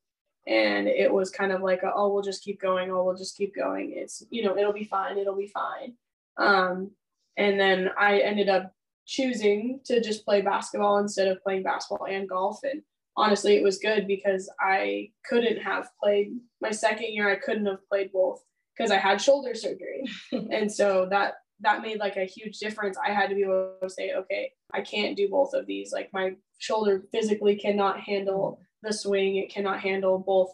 And 0.47 0.87
it 0.87 1.13
was 1.13 1.31
kind 1.31 1.53
of 1.53 1.63
like, 1.63 1.83
a, 1.83 1.93
oh, 1.95 2.13
we'll 2.13 2.23
just 2.23 2.43
keep 2.43 2.61
going. 2.61 2.91
Oh, 2.91 3.05
we'll 3.05 3.17
just 3.17 3.37
keep 3.37 3.55
going. 3.55 3.93
It's, 3.95 4.23
you 4.31 4.45
know, 4.45 4.57
it'll 4.57 4.73
be 4.73 4.85
fine. 4.85 5.19
It'll 5.19 5.37
be 5.37 5.49
fine. 5.49 5.95
Um, 6.39 6.93
and 7.37 7.61
then 7.61 7.91
I 7.99 8.21
ended 8.21 8.49
up 8.49 8.73
choosing 9.05 9.81
to 9.87 10.01
just 10.01 10.25
play 10.25 10.41
basketball 10.41 10.99
instead 10.99 11.29
of 11.29 11.43
playing 11.43 11.65
basketball 11.65 12.07
and 12.07 12.29
golf. 12.29 12.61
And 12.63 12.83
honestly, 13.19 13.57
it 13.57 13.63
was 13.63 13.79
good 13.79 14.07
because 14.07 14.51
I 14.61 15.11
couldn't 15.29 15.59
have 15.59 15.89
played 16.03 16.39
my 16.61 16.71
second 16.71 17.13
year. 17.13 17.29
I 17.29 17.37
couldn't 17.37 17.67
have 17.67 17.87
played 17.89 18.13
both 18.13 18.43
because 18.77 18.91
I 18.91 18.97
had 18.97 19.21
shoulder 19.21 19.55
surgery. 19.55 20.05
and 20.33 20.71
so 20.71 21.07
that 21.11 21.35
that 21.61 21.83
made 21.83 21.99
like 21.99 22.17
a 22.17 22.25
huge 22.25 22.59
difference. 22.59 22.97
I 23.05 23.13
had 23.13 23.29
to 23.29 23.35
be 23.35 23.43
able 23.43 23.75
to 23.83 23.91
say, 23.91 24.13
okay, 24.13 24.53
I 24.73 24.81
can't 24.81 25.17
do 25.17 25.29
both 25.29 25.53
of 25.55 25.67
these. 25.67 25.93
Like 25.93 26.11
my 26.13 26.37
shoulder 26.59 27.03
physically 27.11 27.57
cannot 27.57 28.01
handle 28.01 28.61
the 28.83 28.93
swing. 28.93 29.37
It 29.37 29.53
cannot 29.53 29.81
handle 29.81 30.19
both 30.19 30.53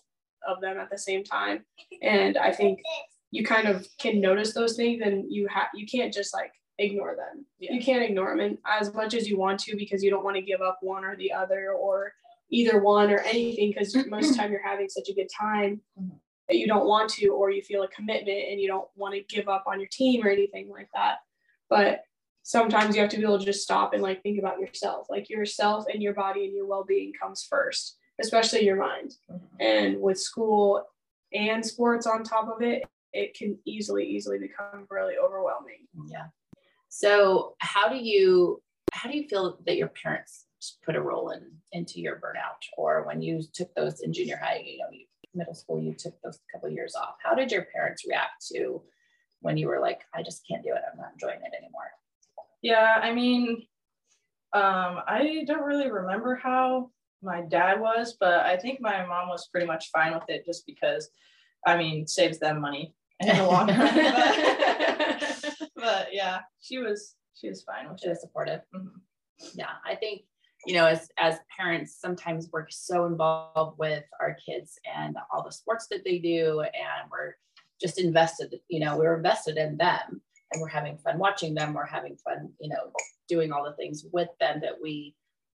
of 0.49 0.62
them 0.62 0.78
at 0.78 0.90
the 0.90 0.99
same 0.99 1.23
time. 1.23 1.64
And 2.02 2.38
I 2.38 2.52
think 2.52 2.80
you 3.30 3.44
kind 3.44 3.68
of 3.68 3.87
can 3.99 4.21
notice 4.21 4.54
those 4.54 4.76
things 4.76 5.02
and 5.04 5.30
you 5.30 5.47
have 5.49 5.68
you 5.75 5.87
can't 5.87 6.14
just 6.14 6.33
like 6.33 6.52
ignore 6.78 7.16
them. 7.16 7.44
Yeah. 7.59 7.75
You 7.75 7.83
can't 7.83 8.02
ignore 8.02 8.30
them 8.30 8.40
and 8.40 8.59
as 8.66 8.94
much 8.94 9.12
as 9.12 9.28
you 9.28 9.38
want 9.38 9.61
to 9.61 9.76
because 9.76 10.02
you 10.02 10.11
don't 10.11 10.25
want 10.25 10.37
to 10.37 10.42
give 10.42 10.62
up 10.62 10.78
one 10.80 11.04
or 11.04 11.16
the 11.16 11.33
other 11.33 11.73
or 11.73 12.12
either 12.54 12.80
one 12.80 13.11
or 13.11 13.18
anything 13.20 13.70
because 13.70 13.94
most 14.14 14.30
of 14.30 14.32
the 14.32 14.37
time 14.38 14.52
you're 14.52 14.62
having 14.73 14.88
such 14.88 15.08
a 15.08 15.14
good 15.14 15.28
time 15.28 15.80
Mhm. 15.99 16.18
that 16.49 16.56
you 16.56 16.66
don't 16.66 16.87
want 16.87 17.11
to 17.16 17.28
or 17.28 17.50
you 17.50 17.62
feel 17.62 17.82
a 17.82 17.88
commitment 17.88 18.42
and 18.50 18.61
you 18.61 18.68
don't 18.68 18.88
want 18.96 19.14
to 19.14 19.20
give 19.34 19.49
up 19.49 19.64
on 19.66 19.80
your 19.80 19.88
team 19.90 20.25
or 20.25 20.28
anything 20.30 20.68
like 20.68 20.88
that 20.94 21.16
but 21.68 22.02
sometimes 22.42 22.94
you 22.94 23.00
have 23.00 23.11
to 23.11 23.16
be 23.16 23.23
able 23.25 23.38
to 23.38 23.44
just 23.52 23.62
stop 23.62 23.92
and 23.94 24.02
like 24.02 24.23
think 24.23 24.38
about 24.38 24.61
yourself 24.61 25.06
like 25.11 25.28
yourself 25.30 25.84
and 25.92 26.02
your 26.02 26.12
body 26.14 26.44
and 26.44 26.54
your 26.54 26.66
well-being 26.66 27.12
comes 27.20 27.42
first 27.42 27.96
especially 28.20 28.62
your 28.64 28.76
mind 28.76 29.11
Mhm. 29.30 29.40
and 29.61 30.00
with 30.00 30.18
school 30.20 30.87
and 31.32 31.64
sports 31.64 32.06
on 32.06 32.23
top 32.23 32.49
of 32.54 32.62
it 32.62 32.84
it 33.12 33.32
can 33.38 33.58
easily 33.64 34.04
easily 34.14 34.38
become 34.38 34.87
really 34.90 35.16
overwhelming 35.16 35.82
Yeah. 36.14 36.26
So 36.88 37.56
how 37.58 37.88
do 37.88 37.96
you 37.96 38.62
how 38.92 39.11
do 39.11 39.16
you 39.18 39.26
feel 39.28 39.58
that 39.66 39.76
your 39.76 39.88
parents 39.88 40.46
put 40.85 40.97
a 40.97 41.00
role 41.00 41.30
in 41.30 41.42
into 41.73 42.00
your 42.00 42.16
burnout 42.16 42.62
or 42.76 43.04
when 43.06 43.21
you 43.23 43.42
took 43.52 43.75
those 43.75 44.00
in 44.00 44.12
junior 44.12 44.37
high, 44.42 44.62
you 44.64 44.78
know, 44.78 44.90
you, 44.92 45.06
middle 45.35 45.54
school, 45.54 45.80
you 45.80 45.94
took 45.94 46.14
those 46.23 46.38
couple 46.52 46.68
years 46.71 46.94
off. 46.94 47.14
How 47.23 47.35
did 47.35 47.50
your 47.50 47.66
parents 47.75 48.04
react 48.09 48.47
to 48.52 48.83
when 49.40 49.56
you 49.56 49.66
were 49.68 49.80
like, 49.80 50.00
I 50.14 50.23
just 50.23 50.42
can't 50.49 50.62
do 50.62 50.71
it. 50.71 50.80
I'm 50.90 50.99
not 50.99 51.12
enjoying 51.14 51.40
it 51.44 51.52
anymore. 51.61 51.90
Yeah, 52.62 52.99
I 53.02 53.12
mean, 53.12 53.66
um, 54.52 55.00
I 55.06 55.44
don't 55.47 55.64
really 55.64 55.90
remember 55.90 56.37
how 56.37 56.90
my 57.23 57.40
dad 57.42 57.80
was, 57.80 58.16
but 58.18 58.40
I 58.40 58.56
think 58.56 58.80
my 58.80 59.04
mom 59.04 59.28
was 59.28 59.49
pretty 59.49 59.66
much 59.66 59.90
fine 59.90 60.14
with 60.14 60.28
it 60.28 60.44
just 60.47 60.64
because, 60.66 61.09
I 61.66 61.76
mean, 61.76 62.06
saves 62.06 62.38
them 62.38 62.61
money 62.61 62.94
in 63.21 63.37
the 63.37 63.44
long 63.44 63.68
run. 63.68 63.94
but, 63.94 65.54
but 65.76 66.09
yeah, 66.12 66.40
she 66.61 66.78
was 66.78 67.16
she 67.35 67.49
was 67.49 67.62
fine 67.64 67.90
with 67.90 68.00
She 68.00 68.09
was 68.09 68.18
it. 68.18 68.21
supportive. 68.23 68.61
Mhm. 68.75 68.90
yeah 69.54 69.73
i 69.85 69.97
think 69.97 70.23
you 70.66 70.75
know 70.75 70.87
as 70.87 71.09
as 71.18 71.38
parents 71.56 71.97
sometimes 72.00 72.49
we're 72.52 72.68
so 72.68 73.06
involved 73.06 73.78
with 73.78 74.04
our 74.21 74.37
kids 74.44 74.78
and 74.97 75.16
all 75.33 75.42
the 75.42 75.52
sports 75.52 75.87
that 75.90 76.04
they 76.04 76.18
do 76.18 76.61
and 76.61 77.11
we're 77.11 77.35
just 77.80 78.00
invested 78.00 78.54
you 78.68 78.80
know 78.80 78.97
we're 78.97 79.16
invested 79.16 79.56
in 79.56 79.76
them 79.76 80.21
and 80.52 80.61
we're 80.61 80.68
having 80.68 80.97
fun 80.99 81.18
watching 81.18 81.54
them 81.54 81.75
we're 81.75 81.87
having 81.87 82.16
fun 82.16 82.50
you 82.61 82.68
know 82.68 82.92
doing 83.28 83.52
all 83.52 83.64
the 83.64 83.76
things 83.76 84.04
with 84.12 84.28
them 84.40 84.61
that 84.61 84.75
we 84.83 85.14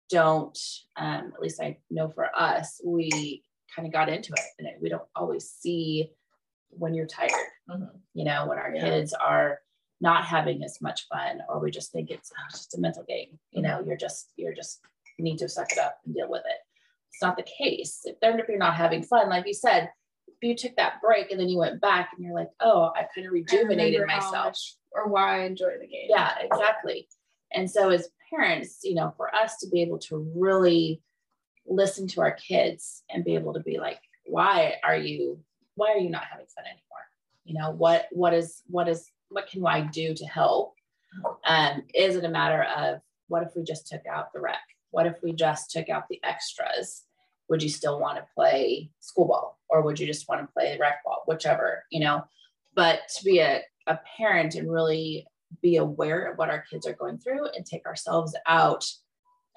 don't, 0.10 0.58
um, 0.96 1.32
at 1.34 1.42
least 1.42 1.62
I 1.62 1.78
know 1.90 2.10
for 2.10 2.30
us, 2.38 2.82
we 2.84 3.44
kind 3.76 3.86
of 3.86 3.94
got 3.94 4.10
into 4.10 4.34
it 4.34 4.40
and 4.60 4.70
we 4.82 4.90
don't 4.90 5.08
always 5.16 5.50
see 5.50 6.12
when 6.70 6.94
you're 6.94 7.08
tired, 7.08 7.32
mm-hmm. 7.70 7.84
you 8.14 8.26
know, 8.26 8.46
when 8.48 8.58
our 8.58 8.74
yeah. 8.74 8.82
kids 8.82 9.14
are 9.14 9.60
not 10.00 10.26
having 10.26 10.64
as 10.64 10.80
much 10.82 11.08
fun, 11.08 11.42
or 11.50 11.60
we 11.60 11.72
just 11.72 11.92
think 11.92 12.10
it's, 12.12 12.32
oh, 12.38 12.48
just 12.52 12.78
a 12.78 12.80
mental 12.80 13.04
game, 13.04 13.40
you 13.52 13.62
know, 13.62 13.82
you're 13.86 13.98
just, 13.98 14.32
you're 14.36 14.54
just 14.54 14.82
need 15.24 15.38
to 15.40 15.50
suck 15.50 15.72
it 15.72 15.78
up 15.78 16.00
and 16.06 16.16
deal 16.16 16.30
with 16.30 16.44
it. 16.46 16.58
It's 17.12 17.22
not 17.22 17.38
the 17.38 17.44
case. 17.44 18.02
If, 18.04 18.18
if 18.22 18.48
you're 18.48 18.58
not 18.58 18.76
having 18.76 19.04
fun, 19.04 19.30
like 19.30 19.48
you 19.48 19.54
said, 19.54 19.90
if 20.28 20.36
you 20.42 20.56
took 20.56 20.76
that 20.76 21.02
break 21.02 21.32
and 21.32 21.40
then 21.40 21.50
you 21.50 21.58
went 21.58 21.82
back 21.82 22.12
and 22.16 22.24
you're 22.24 22.36
like, 22.36 22.50
oh, 22.60 22.92
I 22.96 23.08
kind 23.14 23.26
of 23.26 23.34
rejuvenated 23.34 24.06
myself. 24.06 24.56
Or 24.92 25.08
why 25.08 25.42
I 25.42 25.46
enjoy 25.46 25.72
the 25.80 25.88
game. 25.88 26.08
Yeah, 26.10 26.32
exactly. 26.42 27.08
And 27.54 27.70
so 27.70 27.90
as 27.90 28.10
parents, 28.30 28.80
you 28.84 28.96
know, 28.96 29.14
for 29.18 29.34
us 29.34 29.58
to 29.60 29.70
be 29.70 29.82
able 29.82 30.00
to 30.00 30.32
really 30.36 31.02
listen 31.66 32.08
to 32.10 32.22
our 32.22 32.32
kids 32.34 33.04
and 33.10 33.26
be 33.26 33.36
able 33.36 33.54
to 33.54 33.60
be 33.62 33.80
like, 33.80 34.00
why 34.26 34.76
are 34.84 34.96
you, 34.96 35.40
why 35.76 35.92
are 35.92 35.98
you 35.98 36.10
not 36.10 36.24
having 36.30 36.46
fun 36.48 36.66
anymore? 36.66 36.82
You 37.46 37.60
know, 37.60 37.72
what, 37.72 38.08
what 38.12 38.34
is, 38.34 38.62
what 38.68 38.88
is, 38.88 39.10
what 39.30 39.50
can 39.50 39.66
I 39.66 39.82
do 39.82 40.14
to 40.14 40.26
help? 40.26 40.74
Um, 41.46 41.84
is 41.94 42.16
it 42.16 42.26
a 42.26 42.30
matter 42.30 42.64
of 42.64 43.00
what 43.28 43.44
if 43.44 43.56
we 43.56 43.64
just 43.64 43.88
took 43.88 44.06
out 44.06 44.34
the 44.34 44.40
rec? 44.40 44.60
What 44.92 45.08
if 45.08 45.18
we 45.22 45.34
just 45.34 45.72
took 45.72 45.90
out 45.90 46.08
the 46.10 46.20
extras? 46.24 47.04
Would 47.50 47.64
you 47.64 47.70
still 47.70 48.00
want 48.00 48.18
to 48.18 48.26
play 48.36 48.92
school 49.00 49.28
ball 49.28 49.60
or 49.70 49.82
would 49.82 50.00
you 50.00 50.08
just 50.08 50.28
want 50.28 50.42
to 50.42 50.54
play 50.54 50.78
rec 50.80 51.04
ball, 51.04 51.24
whichever, 51.26 51.84
you 51.92 52.00
know? 52.00 52.24
But 52.76 53.02
to 53.18 53.24
be 53.24 53.40
a, 53.40 53.62
a 53.88 54.00
parent 54.18 54.56
and 54.56 54.72
really 54.72 55.26
be 55.62 55.78
aware 55.78 56.32
of 56.32 56.38
what 56.38 56.50
our 56.50 56.62
kids 56.70 56.86
are 56.86 56.94
going 56.94 57.18
through 57.18 57.48
and 57.48 57.66
take 57.66 57.86
ourselves 57.86 58.36
out 58.46 58.86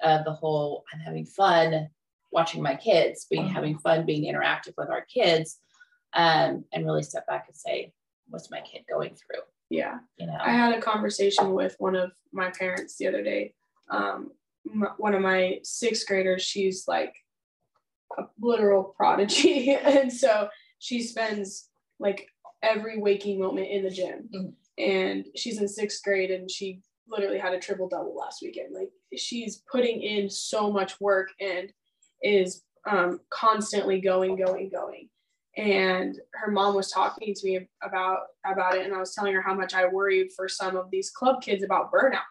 of 0.01 0.23
the 0.25 0.33
whole 0.33 0.83
I'm 0.93 0.99
having 0.99 1.25
fun 1.25 1.89
watching 2.31 2.61
my 2.61 2.75
kids, 2.75 3.27
being 3.29 3.47
having 3.47 3.77
fun, 3.77 4.05
being 4.05 4.33
interactive 4.33 4.73
with 4.77 4.89
our 4.89 5.05
kids, 5.13 5.59
um, 6.13 6.63
and 6.71 6.85
really 6.85 7.03
step 7.03 7.27
back 7.27 7.45
and 7.47 7.55
say, 7.55 7.93
what's 8.29 8.49
my 8.49 8.61
kid 8.61 8.83
going 8.89 9.15
through? 9.15 9.41
Yeah. 9.69 9.99
You 10.17 10.27
know, 10.27 10.37
I 10.39 10.51
had 10.51 10.77
a 10.77 10.81
conversation 10.81 11.53
with 11.53 11.75
one 11.79 11.95
of 11.95 12.11
my 12.31 12.49
parents 12.51 12.97
the 12.97 13.07
other 13.07 13.23
day. 13.23 13.53
Um, 13.89 14.31
one 14.97 15.13
of 15.13 15.21
my 15.21 15.59
sixth 15.63 16.07
graders, 16.07 16.41
she's 16.41 16.85
like 16.87 17.13
a 18.17 18.23
literal 18.39 18.83
prodigy. 18.83 19.73
and 19.83 20.11
so 20.11 20.49
she 20.79 21.01
spends 21.01 21.69
like 21.99 22.27
every 22.61 22.99
waking 22.99 23.39
moment 23.39 23.67
in 23.67 23.83
the 23.83 23.89
gym. 23.89 24.29
Mm-hmm. 24.33 24.49
And 24.77 25.25
she's 25.35 25.59
in 25.59 25.67
sixth 25.67 26.03
grade 26.03 26.31
and 26.31 26.49
she 26.49 26.81
literally 27.07 27.39
had 27.39 27.53
a 27.53 27.59
triple 27.59 27.87
double 27.87 28.15
last 28.15 28.41
weekend. 28.41 28.73
Like 28.73 28.89
she's 29.17 29.63
putting 29.71 30.01
in 30.01 30.29
so 30.29 30.71
much 30.71 30.99
work 30.99 31.29
and 31.39 31.71
is 32.23 32.63
um, 32.89 33.19
constantly 33.29 33.99
going, 33.99 34.37
going, 34.37 34.69
going. 34.69 35.09
And 35.57 36.17
her 36.33 36.49
mom 36.49 36.75
was 36.75 36.89
talking 36.89 37.33
to 37.33 37.45
me 37.45 37.67
about 37.83 38.19
about 38.45 38.75
it, 38.75 38.85
and 38.85 38.95
I 38.95 38.99
was 38.99 39.13
telling 39.13 39.33
her 39.33 39.41
how 39.41 39.53
much 39.53 39.73
I 39.73 39.85
worried 39.85 40.29
for 40.33 40.47
some 40.47 40.77
of 40.77 40.89
these 40.89 41.11
club 41.11 41.41
kids 41.41 41.61
about 41.61 41.91
burnout 41.91 42.21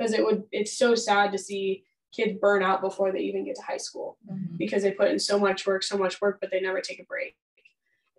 because 0.00 0.14
it 0.14 0.24
would 0.24 0.44
it's 0.50 0.72
so 0.72 0.94
sad 0.94 1.30
to 1.30 1.38
see 1.38 1.84
kids 2.14 2.38
burn 2.40 2.62
out 2.62 2.80
before 2.80 3.12
they 3.12 3.20
even 3.20 3.44
get 3.44 3.54
to 3.54 3.62
high 3.62 3.76
school 3.76 4.16
mm-hmm. 4.28 4.56
because 4.56 4.82
they 4.82 4.92
put 4.92 5.10
in 5.10 5.18
so 5.18 5.38
much 5.38 5.66
work 5.66 5.82
so 5.82 5.96
much 5.96 6.20
work 6.20 6.38
but 6.40 6.50
they 6.50 6.60
never 6.60 6.80
take 6.80 7.00
a 7.00 7.04
break. 7.04 7.36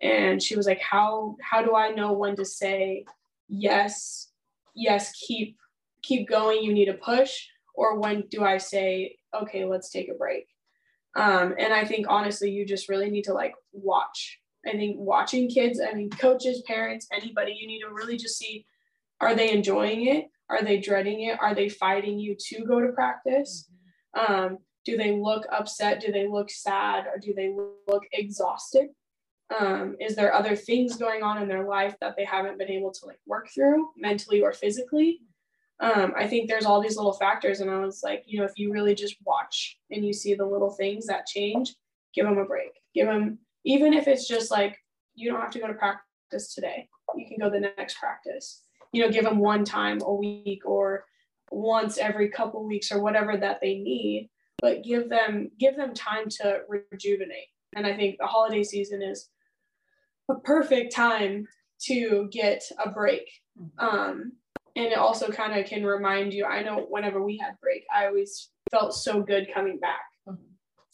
And 0.00 0.42
she 0.42 0.56
was 0.56 0.66
like 0.66 0.80
how 0.80 1.36
how 1.40 1.62
do 1.62 1.76
i 1.76 1.90
know 1.90 2.12
when 2.12 2.36
to 2.36 2.44
say 2.44 3.04
yes 3.48 4.30
yes 4.74 5.12
keep 5.12 5.56
keep 6.02 6.28
going 6.28 6.62
you 6.62 6.72
need 6.72 6.88
a 6.88 6.94
push 6.94 7.46
or 7.74 7.98
when 8.00 8.24
do 8.30 8.44
i 8.44 8.58
say 8.58 9.16
okay 9.34 9.64
let's 9.64 9.90
take 9.90 10.08
a 10.08 10.14
break? 10.14 10.46
Um, 11.14 11.54
and 11.58 11.72
i 11.72 11.84
think 11.84 12.06
honestly 12.08 12.50
you 12.50 12.64
just 12.64 12.88
really 12.88 13.10
need 13.10 13.24
to 13.24 13.34
like 13.34 13.54
watch. 13.72 14.38
I 14.66 14.72
think 14.72 14.96
watching 14.98 15.48
kids 15.48 15.80
i 15.80 15.92
mean 15.92 16.10
coaches 16.10 16.62
parents 16.68 17.08
anybody 17.12 17.52
you 17.60 17.66
need 17.66 17.80
to 17.80 17.92
really 17.92 18.16
just 18.16 18.38
see 18.38 18.64
are 19.20 19.34
they 19.34 19.52
enjoying 19.52 20.06
it 20.06 20.31
are 20.48 20.62
they 20.62 20.78
dreading 20.78 21.22
it? 21.22 21.38
Are 21.40 21.54
they 21.54 21.68
fighting 21.68 22.18
you 22.18 22.36
to 22.48 22.64
go 22.64 22.80
to 22.80 22.92
practice? 22.92 23.68
Um, 24.14 24.58
do 24.84 24.96
they 24.96 25.12
look 25.12 25.46
upset? 25.50 26.00
Do 26.00 26.12
they 26.12 26.26
look 26.26 26.50
sad? 26.50 27.06
Or 27.06 27.18
do 27.18 27.32
they 27.34 27.54
look 27.88 28.02
exhausted? 28.12 28.88
Um, 29.58 29.96
is 30.00 30.16
there 30.16 30.34
other 30.34 30.56
things 30.56 30.96
going 30.96 31.22
on 31.22 31.40
in 31.40 31.48
their 31.48 31.66
life 31.66 31.96
that 32.00 32.16
they 32.16 32.24
haven't 32.24 32.58
been 32.58 32.70
able 32.70 32.90
to 32.92 33.06
like 33.06 33.18
work 33.26 33.48
through 33.54 33.90
mentally 33.96 34.40
or 34.40 34.52
physically? 34.52 35.20
Um, 35.80 36.12
I 36.16 36.28
think 36.28 36.48
there's 36.48 36.64
all 36.64 36.80
these 36.80 36.96
little 36.96 37.12
factors, 37.12 37.60
and 37.60 37.70
I 37.70 37.78
was 37.80 38.02
like, 38.04 38.22
you 38.26 38.38
know, 38.38 38.44
if 38.44 38.52
you 38.56 38.72
really 38.72 38.94
just 38.94 39.16
watch 39.24 39.78
and 39.90 40.04
you 40.04 40.12
see 40.12 40.34
the 40.34 40.46
little 40.46 40.70
things 40.70 41.06
that 41.06 41.26
change, 41.26 41.74
give 42.14 42.24
them 42.24 42.38
a 42.38 42.44
break. 42.44 42.70
Give 42.94 43.08
them, 43.08 43.38
even 43.64 43.92
if 43.92 44.06
it's 44.06 44.28
just 44.28 44.50
like 44.50 44.78
you 45.14 45.30
don't 45.30 45.40
have 45.40 45.50
to 45.50 45.58
go 45.58 45.66
to 45.66 45.74
practice 45.74 46.54
today, 46.54 46.88
you 47.16 47.26
can 47.26 47.38
go 47.38 47.50
the 47.50 47.60
next 47.60 47.98
practice 47.98 48.62
you 48.92 49.02
know, 49.02 49.10
give 49.10 49.24
them 49.24 49.38
one 49.38 49.64
time 49.64 50.00
a 50.02 50.14
week 50.14 50.62
or 50.64 51.04
once 51.50 51.98
every 51.98 52.28
couple 52.28 52.64
weeks 52.64 52.92
or 52.92 53.02
whatever 53.02 53.36
that 53.36 53.60
they 53.60 53.74
need, 53.74 54.30
but 54.60 54.84
give 54.84 55.08
them 55.08 55.50
give 55.58 55.76
them 55.76 55.94
time 55.94 56.28
to 56.28 56.60
rejuvenate. 56.68 57.48
And 57.74 57.86
I 57.86 57.96
think 57.96 58.18
the 58.18 58.26
holiday 58.26 58.62
season 58.62 59.02
is 59.02 59.28
a 60.30 60.34
perfect 60.34 60.94
time 60.94 61.48
to 61.84 62.28
get 62.30 62.62
a 62.82 62.90
break. 62.90 63.28
Um, 63.78 64.32
and 64.76 64.86
it 64.86 64.98
also 64.98 65.30
kind 65.30 65.58
of 65.58 65.66
can 65.66 65.84
remind 65.84 66.32
you. 66.32 66.44
I 66.44 66.62
know 66.62 66.86
whenever 66.88 67.22
we 67.22 67.38
had 67.38 67.58
break, 67.60 67.84
I 67.94 68.06
always 68.06 68.50
felt 68.70 68.94
so 68.94 69.22
good 69.22 69.48
coming 69.52 69.78
back. 69.78 70.00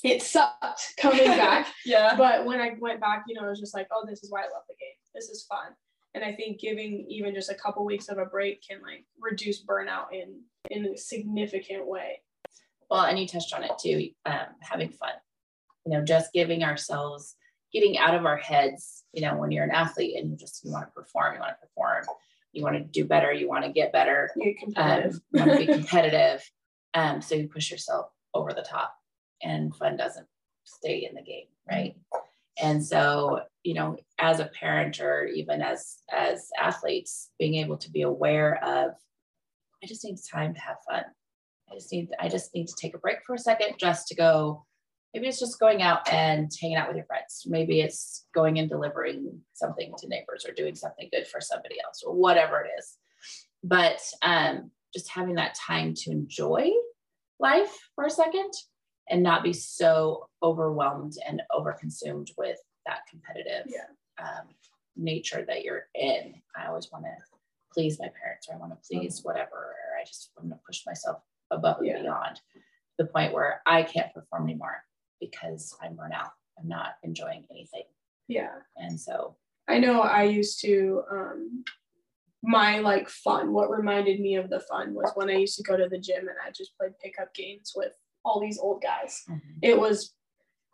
It 0.04 0.22
sucked 0.22 0.94
coming 0.96 1.26
back. 1.26 1.66
yeah. 1.84 2.14
But 2.16 2.46
when 2.46 2.60
I 2.60 2.76
went 2.78 3.00
back, 3.00 3.24
you 3.26 3.34
know, 3.34 3.46
it 3.46 3.50
was 3.50 3.58
just 3.58 3.74
like, 3.74 3.88
oh, 3.90 4.04
this 4.08 4.22
is 4.22 4.30
why 4.30 4.40
I 4.40 4.44
love 4.44 4.62
the 4.68 4.74
game. 4.74 4.94
This 5.12 5.28
is 5.28 5.44
fun 5.44 5.74
and 6.22 6.30
i 6.30 6.34
think 6.34 6.60
giving 6.60 7.06
even 7.08 7.34
just 7.34 7.50
a 7.50 7.54
couple 7.54 7.84
weeks 7.84 8.08
of 8.08 8.18
a 8.18 8.24
break 8.24 8.62
can 8.66 8.80
like 8.82 9.04
reduce 9.20 9.64
burnout 9.64 10.12
in 10.12 10.40
in 10.70 10.86
a 10.86 10.96
significant 10.96 11.86
way. 11.86 12.20
Well 12.90 13.04
and 13.04 13.18
you 13.18 13.26
touched 13.26 13.54
on 13.54 13.64
it 13.64 13.72
too 13.80 14.10
um, 14.26 14.46
having 14.60 14.90
fun. 14.90 15.12
You 15.84 15.92
know 15.92 16.04
just 16.04 16.32
giving 16.32 16.64
ourselves 16.64 17.36
getting 17.72 17.98
out 17.98 18.14
of 18.14 18.26
our 18.26 18.36
heads 18.36 19.04
you 19.12 19.22
know 19.22 19.36
when 19.36 19.50
you're 19.50 19.64
an 19.64 19.70
athlete 19.70 20.16
and 20.16 20.30
you 20.30 20.36
just 20.36 20.64
you 20.64 20.72
want 20.72 20.86
to 20.86 20.92
perform 20.92 21.34
you 21.34 21.40
want 21.40 21.52
to 21.60 21.66
perform. 21.66 22.04
You 22.52 22.62
want 22.62 22.76
to 22.76 22.82
do 22.82 23.04
better 23.04 23.32
you 23.32 23.48
want 23.48 23.64
to 23.64 23.72
get 23.72 23.92
better. 23.92 24.30
You're 24.36 24.54
competitive. 24.58 25.14
Um, 25.14 25.20
you 25.32 25.40
want 25.40 25.60
to 25.60 25.66
be 25.66 25.72
competitive. 25.72 26.50
Um, 26.94 27.20
so 27.20 27.34
you 27.34 27.48
push 27.48 27.70
yourself 27.70 28.10
over 28.34 28.52
the 28.52 28.62
top 28.62 28.94
and 29.42 29.74
fun 29.74 29.96
doesn't 29.96 30.26
stay 30.64 31.06
in 31.08 31.14
the 31.14 31.22
game 31.22 31.46
right 31.70 31.96
and 32.60 32.84
so 32.84 33.40
you 33.62 33.74
know 33.74 33.96
as 34.18 34.40
a 34.40 34.46
parent 34.46 35.00
or 35.00 35.26
even 35.26 35.62
as 35.62 35.98
as 36.12 36.48
athletes 36.60 37.30
being 37.38 37.54
able 37.56 37.76
to 37.76 37.90
be 37.90 38.02
aware 38.02 38.62
of 38.64 38.92
i 39.82 39.86
just 39.86 40.04
need 40.04 40.16
time 40.30 40.54
to 40.54 40.60
have 40.60 40.76
fun. 40.88 41.04
I 41.70 41.74
just 41.74 41.92
need 41.92 42.08
i 42.18 42.28
just 42.28 42.54
need 42.54 42.68
to 42.68 42.74
take 42.80 42.94
a 42.94 42.98
break 42.98 43.18
for 43.26 43.34
a 43.34 43.38
second 43.38 43.74
just 43.78 44.08
to 44.08 44.14
go 44.14 44.64
maybe 45.14 45.26
it's 45.26 45.40
just 45.40 45.60
going 45.60 45.82
out 45.82 46.08
and 46.12 46.50
hanging 46.60 46.76
out 46.76 46.88
with 46.88 46.96
your 46.96 47.06
friends. 47.06 47.44
Maybe 47.46 47.80
it's 47.80 48.26
going 48.34 48.58
and 48.58 48.68
delivering 48.68 49.40
something 49.54 49.92
to 49.98 50.08
neighbors 50.08 50.44
or 50.46 50.52
doing 50.52 50.74
something 50.74 51.08
good 51.12 51.26
for 51.26 51.40
somebody 51.40 51.76
else 51.84 52.02
or 52.06 52.14
whatever 52.14 52.60
it 52.60 52.70
is. 52.78 52.96
But 53.62 54.00
um, 54.22 54.70
just 54.94 55.10
having 55.10 55.36
that 55.36 55.54
time 55.54 55.94
to 55.94 56.10
enjoy 56.10 56.70
life 57.40 57.76
for 57.94 58.04
a 58.04 58.10
second 58.10 58.50
and 59.10 59.22
not 59.22 59.42
be 59.42 59.52
so 59.52 60.26
overwhelmed 60.42 61.14
and 61.26 61.42
overconsumed 61.52 62.28
with 62.36 62.58
that 62.86 63.00
competitive 63.08 63.66
yeah. 63.66 64.24
um, 64.24 64.46
nature 64.96 65.44
that 65.46 65.64
you're 65.64 65.86
in. 65.94 66.34
I 66.56 66.66
always 66.66 66.90
want 66.92 67.04
to 67.04 67.10
please 67.72 67.98
my 67.98 68.10
parents 68.20 68.48
or 68.48 68.54
I 68.54 68.58
want 68.58 68.72
to 68.72 68.88
please 68.88 69.18
mm-hmm. 69.18 69.28
whatever, 69.28 69.56
or 69.56 70.00
I 70.00 70.04
just 70.04 70.30
want 70.36 70.50
to 70.50 70.58
push 70.66 70.82
myself 70.86 71.18
above 71.50 71.78
and 71.80 72.02
beyond 72.02 72.40
the 72.98 73.06
point 73.06 73.32
where 73.32 73.62
I 73.66 73.82
can't 73.82 74.12
perform 74.12 74.44
anymore 74.44 74.82
because 75.20 75.76
I'm 75.82 75.94
burnt 75.94 76.14
out. 76.14 76.30
I'm 76.58 76.68
not 76.68 76.94
enjoying 77.02 77.44
anything. 77.50 77.84
Yeah. 78.26 78.56
And 78.76 78.98
so 78.98 79.36
I 79.68 79.78
know 79.78 80.00
I 80.00 80.24
used 80.24 80.60
to 80.62 81.02
um 81.10 81.64
my 82.42 82.78
like 82.78 83.08
fun, 83.08 83.52
what 83.52 83.70
reminded 83.70 84.20
me 84.20 84.36
of 84.36 84.48
the 84.48 84.60
fun 84.60 84.94
was 84.94 85.10
when 85.14 85.28
I 85.28 85.34
used 85.34 85.56
to 85.56 85.62
go 85.62 85.76
to 85.76 85.88
the 85.88 85.98
gym 85.98 86.28
and 86.28 86.36
I 86.44 86.50
just 86.50 86.76
played 86.78 86.92
pickup 87.02 87.34
games 87.34 87.72
with 87.74 87.92
all 88.28 88.40
these 88.40 88.58
old 88.58 88.82
guys. 88.82 89.24
Mm-hmm. 89.28 89.58
It 89.62 89.78
was 89.78 90.14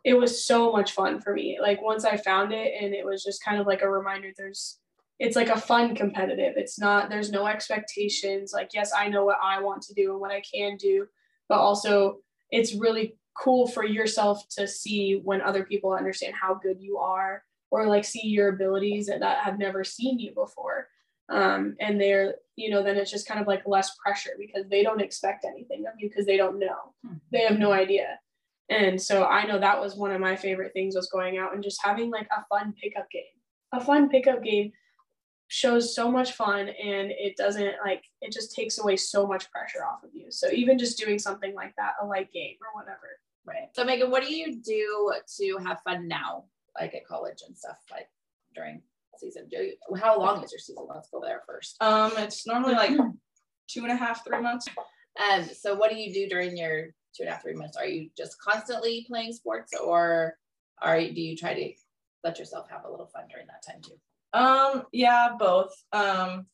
it 0.03 0.13
was 0.13 0.45
so 0.45 0.71
much 0.71 0.91
fun 0.91 1.19
for 1.19 1.33
me. 1.33 1.57
Like 1.59 1.81
once 1.81 2.05
I 2.05 2.17
found 2.17 2.53
it 2.53 2.73
and 2.79 2.93
it 2.93 3.05
was 3.05 3.23
just 3.23 3.43
kind 3.43 3.59
of 3.59 3.65
like 3.65 3.81
a 3.81 3.89
reminder 3.89 4.31
there's 4.37 4.79
it's 5.17 5.35
like 5.35 5.49
a 5.49 5.59
fun 5.59 5.95
competitive. 5.95 6.53
It's 6.57 6.77
not 6.77 7.09
there's 7.09 7.31
no 7.31 7.47
expectations. 7.47 8.51
Like 8.53 8.71
yes, 8.73 8.91
I 8.95 9.09
know 9.09 9.25
what 9.25 9.37
I 9.41 9.61
want 9.61 9.81
to 9.83 9.93
do 9.93 10.11
and 10.11 10.19
what 10.19 10.31
I 10.31 10.41
can 10.41 10.77
do, 10.77 11.07
but 11.49 11.57
also 11.57 12.17
it's 12.51 12.75
really 12.75 13.15
cool 13.35 13.67
for 13.67 13.85
yourself 13.85 14.47
to 14.49 14.67
see 14.67 15.19
when 15.23 15.41
other 15.41 15.63
people 15.63 15.91
understand 15.91 16.35
how 16.39 16.53
good 16.53 16.77
you 16.79 16.97
are 16.97 17.43
or 17.71 17.87
like 17.87 18.05
see 18.05 18.27
your 18.27 18.49
abilities 18.49 19.07
that, 19.07 19.19
that 19.19 19.43
have 19.43 19.57
never 19.57 19.83
seen 19.83 20.19
you 20.19 20.33
before. 20.33 20.87
Um, 21.29 21.75
and 21.79 21.99
they're 21.99 22.35
you 22.55 22.69
know 22.69 22.83
then 22.83 22.97
it's 22.97 23.11
just 23.11 23.27
kind 23.27 23.39
of 23.39 23.47
like 23.47 23.63
less 23.65 23.95
pressure 23.97 24.31
because 24.39 24.65
they 24.69 24.83
don't 24.83 25.01
expect 25.01 25.45
anything 25.45 25.85
of 25.87 25.93
you 25.99 26.09
because 26.09 26.25
they 26.25 26.37
don't 26.37 26.59
know. 26.59 26.93
Mhm. 27.05 27.19
they 27.31 27.41
have 27.41 27.59
no 27.59 27.71
idea. 27.71 28.19
And 28.69 28.99
so 28.99 29.25
i 29.25 29.45
know 29.45 29.59
that 29.59 29.79
was 29.79 29.95
one 29.95 30.11
of 30.11 30.19
my 30.19 30.35
favorite 30.35 30.73
things 30.73 30.95
was 30.95 31.09
going 31.09 31.37
out 31.37 31.53
and 31.53 31.63
just 31.63 31.79
having 31.83 32.09
like 32.09 32.27
a 32.35 32.43
fun 32.49 32.73
pickup 32.81 33.09
game. 33.11 33.23
A 33.73 33.79
fun 33.83 34.09
pickup 34.09 34.43
game 34.43 34.71
shows 35.47 35.93
so 35.93 36.09
much 36.11 36.31
fun 36.31 36.69
and 36.69 37.11
it 37.11 37.37
doesn't 37.37 37.75
like 37.85 38.03
it 38.21 38.31
just 38.31 38.55
takes 38.55 38.79
away 38.79 38.95
so 38.95 39.27
much 39.27 39.51
pressure 39.51 39.85
off 39.85 40.03
of 40.03 40.09
you. 40.13 40.31
So 40.31 40.49
even 40.51 40.79
just 40.79 40.97
doing 40.97 41.19
something 41.19 41.53
like 41.53 41.73
that 41.77 41.93
a 42.01 42.05
light 42.05 42.31
game 42.31 42.55
or 42.61 42.79
whatever. 42.79 43.19
Right. 43.45 43.69
So 43.73 43.83
Megan, 43.83 44.09
what 44.09 44.23
do 44.23 44.33
you 44.33 44.59
do 44.61 45.13
to 45.37 45.57
have 45.63 45.81
fun 45.83 46.07
now, 46.07 46.45
like 46.79 46.95
at 46.95 47.05
college 47.05 47.43
and 47.47 47.55
stuff, 47.55 47.77
like 47.91 48.09
during 48.55 48.81
season? 49.19 49.47
Do 49.49 49.57
you, 49.57 49.73
how 49.97 50.19
long 50.19 50.43
is 50.43 50.51
your 50.51 50.59
season? 50.59 50.85
Let's 50.87 51.09
go 51.09 51.21
there 51.21 51.41
first. 51.47 51.75
Um, 51.81 52.11
it's 52.17 52.45
normally 52.47 52.73
like 52.73 52.91
two 53.67 53.81
and 53.81 53.91
a 53.91 53.95
half, 53.95 54.25
three 54.25 54.41
months. 54.41 54.67
Um, 55.21 55.45
so 55.45 55.75
what 55.75 55.91
do 55.91 55.97
you 55.97 56.13
do 56.13 56.27
during 56.27 56.57
your 56.57 56.87
two 57.15 57.21
and 57.21 57.29
a 57.29 57.31
half, 57.31 57.43
three 57.43 57.53
months? 57.53 57.77
Are 57.77 57.85
you 57.85 58.09
just 58.17 58.39
constantly 58.41 59.05
playing 59.07 59.33
sports 59.33 59.73
or 59.79 60.35
are 60.81 60.99
do 60.99 61.21
you 61.21 61.35
try 61.35 61.53
to 61.53 61.73
let 62.23 62.39
yourself 62.39 62.69
have 62.69 62.85
a 62.85 62.91
little 62.91 63.07
fun 63.07 63.23
during 63.31 63.47
that 63.47 63.63
time 63.65 63.81
too? 63.81 63.95
Um, 64.33 64.83
yeah, 64.91 65.29
both. 65.39 65.73
Um, 65.93 66.47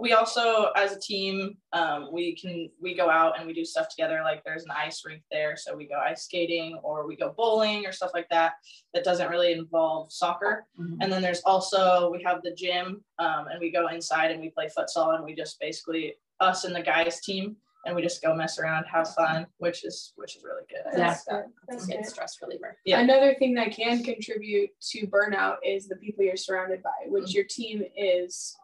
we 0.00 0.12
also, 0.12 0.70
as 0.76 0.92
a 0.92 1.00
team, 1.00 1.56
um, 1.72 2.10
we 2.12 2.36
can 2.36 2.70
we 2.80 2.94
go 2.94 3.08
out 3.10 3.38
and 3.38 3.46
we 3.46 3.52
do 3.52 3.64
stuff 3.64 3.88
together. 3.88 4.20
Like 4.22 4.44
there's 4.44 4.64
an 4.64 4.70
ice 4.70 5.02
rink 5.04 5.22
there, 5.30 5.56
so 5.56 5.74
we 5.76 5.86
go 5.86 5.98
ice 5.98 6.24
skating 6.24 6.78
or 6.82 7.06
we 7.06 7.16
go 7.16 7.34
bowling 7.36 7.86
or 7.86 7.92
stuff 7.92 8.10
like 8.14 8.28
that. 8.30 8.52
That 8.94 9.04
doesn't 9.04 9.30
really 9.30 9.52
involve 9.52 10.12
soccer. 10.12 10.66
Mhm. 10.78 10.98
And 11.00 11.10
then 11.12 11.22
there's 11.22 11.42
also 11.42 12.10
we 12.10 12.22
have 12.22 12.42
the 12.42 12.54
gym, 12.54 13.02
um, 13.18 13.48
and 13.48 13.60
we 13.60 13.70
go 13.70 13.88
inside 13.88 14.30
and 14.30 14.40
we 14.40 14.50
play 14.50 14.68
futsal, 14.76 15.14
and 15.14 15.24
we 15.24 15.34
just 15.34 15.58
basically 15.58 16.14
us 16.40 16.64
and 16.64 16.74
the 16.74 16.82
guys 16.82 17.20
team, 17.20 17.56
and 17.86 17.96
we 17.96 18.02
just 18.02 18.22
go 18.22 18.34
mess 18.34 18.58
around, 18.58 18.84
have 18.84 19.12
fun, 19.14 19.46
which 19.56 19.84
is 19.84 20.12
which 20.16 20.36
is 20.36 20.44
really 20.44 20.64
good. 20.68 20.98
Yeah. 20.98 21.08
like 21.08 21.24
that. 21.28 21.46
That's 21.66 21.84
a 21.84 21.86
good 21.88 21.96
good. 22.02 22.06
stress 22.06 22.36
reliever. 22.42 22.76
Yeah. 22.84 23.00
Another 23.00 23.34
thing 23.38 23.54
that 23.54 23.72
can 23.72 24.04
contribute 24.04 24.70
to 24.90 25.06
burnout 25.06 25.56
is 25.64 25.88
the 25.88 25.96
people 25.96 26.24
you're 26.24 26.36
surrounded 26.36 26.82
by, 26.82 27.06
which 27.06 27.34
your 27.34 27.44
team 27.44 27.82
is 27.96 28.56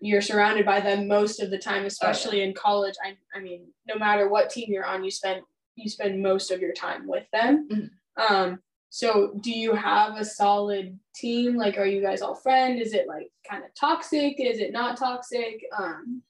you're 0.00 0.22
surrounded 0.22 0.64
by 0.64 0.80
them 0.80 1.06
most 1.06 1.40
of 1.40 1.50
the 1.50 1.58
time, 1.58 1.84
especially 1.84 2.42
in 2.42 2.54
college. 2.54 2.94
I, 3.04 3.16
I 3.36 3.40
mean, 3.40 3.66
no 3.86 3.96
matter 3.96 4.28
what 4.28 4.50
team 4.50 4.72
you're 4.72 4.86
on, 4.86 5.04
you 5.04 5.10
spend 5.10 5.42
you 5.76 5.88
spend 5.88 6.22
most 6.22 6.50
of 6.50 6.60
your 6.60 6.72
time 6.72 7.06
with 7.06 7.24
them. 7.32 7.68
Mhm. 7.70 7.90
Um, 8.16 8.58
so 8.90 9.32
do 9.40 9.50
you 9.52 9.74
have 9.74 10.16
a 10.16 10.24
solid 10.24 10.98
team? 11.14 11.56
Like 11.56 11.78
are 11.78 11.86
you 11.86 12.02
guys 12.02 12.22
all 12.22 12.34
friend? 12.34 12.80
Is 12.80 12.92
it 12.92 13.06
like 13.06 13.30
kind 13.48 13.64
of 13.64 13.70
toxic? 13.74 14.40
Is 14.40 14.58
it 14.58 14.72
not 14.72 14.96
toxic? 14.98 15.62
Um, 15.78 16.22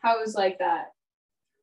how 0.00 0.20
is 0.22 0.34
like 0.34 0.58
that 0.58 0.86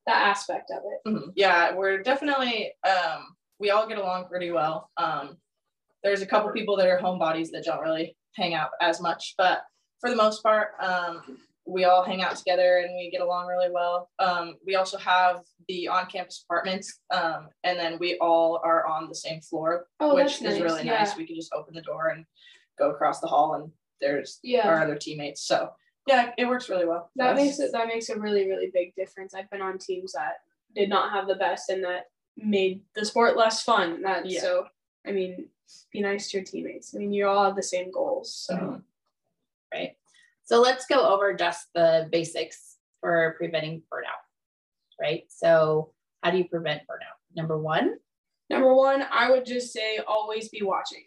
that 0.08 0.28
aspect 0.28 0.72
of 0.72 0.82
it? 0.84 1.10
Mhm. 1.10 1.34
Yeah, 1.36 1.76
we're 1.76 2.02
definitely 2.02 2.74
um, 2.88 3.36
we 3.60 3.70
all 3.70 3.88
get 3.88 3.98
along 3.98 4.26
pretty 4.28 4.52
well. 4.52 4.90
Um, 4.98 5.38
there's 6.04 6.22
a 6.22 6.26
couple 6.26 6.52
people 6.52 6.78
that 6.78 6.88
are 6.88 6.98
homebodies 7.00 7.52
that 7.52 7.66
don't 7.66 7.82
really 7.82 8.16
hang 8.36 8.54
out 8.54 8.70
as 8.82 9.02
much, 9.02 9.36
but 9.38 9.64
for 10.00 10.10
the 10.10 10.16
most 10.16 10.42
part, 10.42 10.70
um, 10.80 11.38
we 11.70 11.86
all 11.86 12.04
hang 12.04 12.22
out 12.22 12.36
together 12.36 12.80
and 12.80 12.96
we 12.96 13.10
get 13.12 13.22
along 13.22 13.48
really 13.48 13.70
well. 13.72 14.10
Um, 14.20 14.56
we 14.66 14.76
also 14.76 14.98
have 14.98 15.42
the 15.68 15.88
on-campus 15.88 16.44
apartments, 16.46 17.00
um, 17.12 17.50
and 17.64 17.78
then 17.78 17.98
we 18.00 18.18
all 18.20 18.60
are 18.64 18.86
on 18.88 19.08
the 19.08 19.16
same 19.16 19.42
floor, 19.42 19.88
Oh, 20.00 20.16
which 20.16 20.42
is 20.42 20.60
really 20.60 20.84
yeah. 20.84 21.00
nice. 21.00 21.16
We 21.16 21.28
can 21.28 21.36
just 21.36 21.54
open 21.54 21.74
the 21.76 21.82
door 21.82 22.08
and 22.10 22.26
go 22.78 22.90
across 22.92 23.20
the 23.20 23.28
hall, 23.28 23.54
and 23.54 23.72
there's 24.02 24.40
Yeah. 24.44 24.68
our 24.68 24.82
other 24.82 24.96
teammates. 24.96 25.42
So 25.44 25.70
yeah, 26.08 26.32
it 26.38 26.46
works 26.48 26.70
really 26.70 26.86
well. 26.88 27.12
That 27.18 27.34
us. 27.34 27.38
makes 27.38 27.60
it 27.60 27.72
that 27.74 27.88
makes 27.88 28.10
a 28.10 28.18
really 28.20 28.48
really 28.50 28.72
big 28.74 28.96
difference. 28.96 29.34
I've 29.36 29.50
been 29.52 29.62
on 29.62 29.78
teams 29.78 30.14
that 30.14 30.38
did 30.74 30.90
not 30.90 31.12
have 31.12 31.28
the 31.28 31.36
best 31.36 31.70
and 31.70 31.84
that 31.84 32.06
made 32.38 32.82
the 32.96 33.06
sport 33.06 33.38
less 33.38 33.62
fun. 33.64 34.02
That 34.02 34.26
Yeah. 34.26 34.40
so 34.42 34.66
I 35.06 35.12
mean, 35.12 35.50
be 35.92 36.02
nice 36.02 36.32
to 36.32 36.38
your 36.38 36.46
teammates. 36.46 36.96
I 36.96 36.98
mean, 37.00 37.12
you 37.14 37.28
all 37.28 37.44
have 37.46 37.56
the 37.56 37.62
same 37.64 37.92
goals. 37.92 38.34
So 38.34 38.56
Mhm. 38.56 38.84
Right. 39.72 39.98
So 40.50 40.60
let's 40.62 40.88
go 40.88 41.08
over 41.08 41.32
just 41.36 41.68
the 41.76 42.10
basics 42.12 42.78
for 43.02 43.36
preventing 43.38 43.84
burnout. 43.94 44.24
Right. 45.00 45.26
So 45.28 45.92
how 46.24 46.32
do 46.32 46.40
you 46.40 46.50
prevent 46.50 46.82
burnout? 46.82 47.20
Number 47.36 47.60
one, 47.60 47.98
number 48.50 48.74
one, 48.74 49.06
I 49.12 49.30
would 49.30 49.46
just 49.46 49.72
say 49.72 50.00
always 50.08 50.50
be 50.50 50.64
watching. 50.64 51.04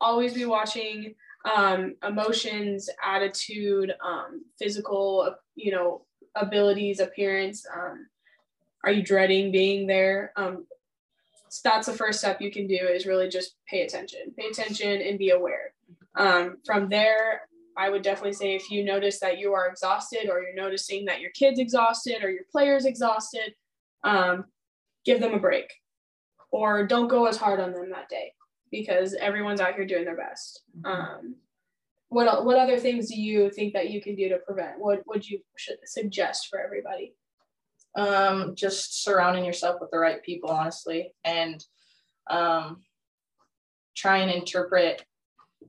Always 0.00 0.34
be 0.34 0.46
watching 0.46 1.14
um, 1.44 1.94
emotions, 2.04 2.90
attitude, 3.06 3.94
um, 4.04 4.44
physical, 4.58 5.32
you 5.54 5.70
know, 5.70 6.04
abilities, 6.34 6.98
appearance. 6.98 7.64
Um, 7.72 8.08
are 8.84 8.90
you 8.90 9.04
dreading 9.04 9.52
being 9.52 9.86
there? 9.86 10.32
Um, 10.34 10.66
so 11.50 11.60
that's 11.62 11.86
the 11.86 11.92
first 11.92 12.18
step 12.18 12.40
you 12.40 12.50
can 12.50 12.66
do 12.66 12.74
is 12.74 13.06
really 13.06 13.28
just 13.28 13.54
pay 13.68 13.82
attention. 13.82 14.34
Pay 14.36 14.46
attention 14.46 15.02
and 15.02 15.20
be 15.20 15.30
aware. 15.30 15.72
Um, 16.16 16.56
from 16.66 16.88
there, 16.88 17.42
I 17.76 17.88
would 17.88 18.02
definitely 18.02 18.34
say 18.34 18.54
if 18.54 18.70
you 18.70 18.84
notice 18.84 19.20
that 19.20 19.38
you 19.38 19.52
are 19.52 19.68
exhausted 19.68 20.28
or 20.30 20.42
you're 20.42 20.54
noticing 20.54 21.04
that 21.06 21.20
your 21.20 21.30
kid's 21.30 21.58
exhausted 21.58 22.22
or 22.22 22.30
your 22.30 22.44
player's 22.50 22.84
exhausted, 22.84 23.54
um, 24.04 24.44
give 25.04 25.20
them 25.20 25.34
a 25.34 25.38
break 25.38 25.72
or 26.50 26.86
don't 26.86 27.08
go 27.08 27.26
as 27.26 27.36
hard 27.36 27.60
on 27.60 27.72
them 27.72 27.90
that 27.90 28.08
day 28.08 28.32
because 28.70 29.14
everyone's 29.14 29.60
out 29.60 29.74
here 29.74 29.86
doing 29.86 30.04
their 30.04 30.16
best. 30.16 30.62
Um, 30.84 31.36
what 32.08 32.44
what 32.44 32.58
other 32.58 32.78
things 32.78 33.08
do 33.08 33.20
you 33.20 33.50
think 33.50 33.72
that 33.72 33.90
you 33.90 34.02
can 34.02 34.14
do 34.14 34.28
to 34.28 34.38
prevent? 34.38 34.78
What 34.78 35.02
would 35.06 35.28
you 35.28 35.40
should 35.56 35.78
suggest 35.86 36.48
for 36.48 36.60
everybody? 36.60 37.14
um 37.94 38.54
just 38.54 39.02
surrounding 39.04 39.44
yourself 39.44 39.76
with 39.80 39.90
the 39.90 39.98
right 39.98 40.22
people 40.22 40.50
honestly 40.50 41.12
and 41.24 41.64
um 42.30 42.80
try 43.94 44.18
and 44.18 44.30
interpret 44.30 45.04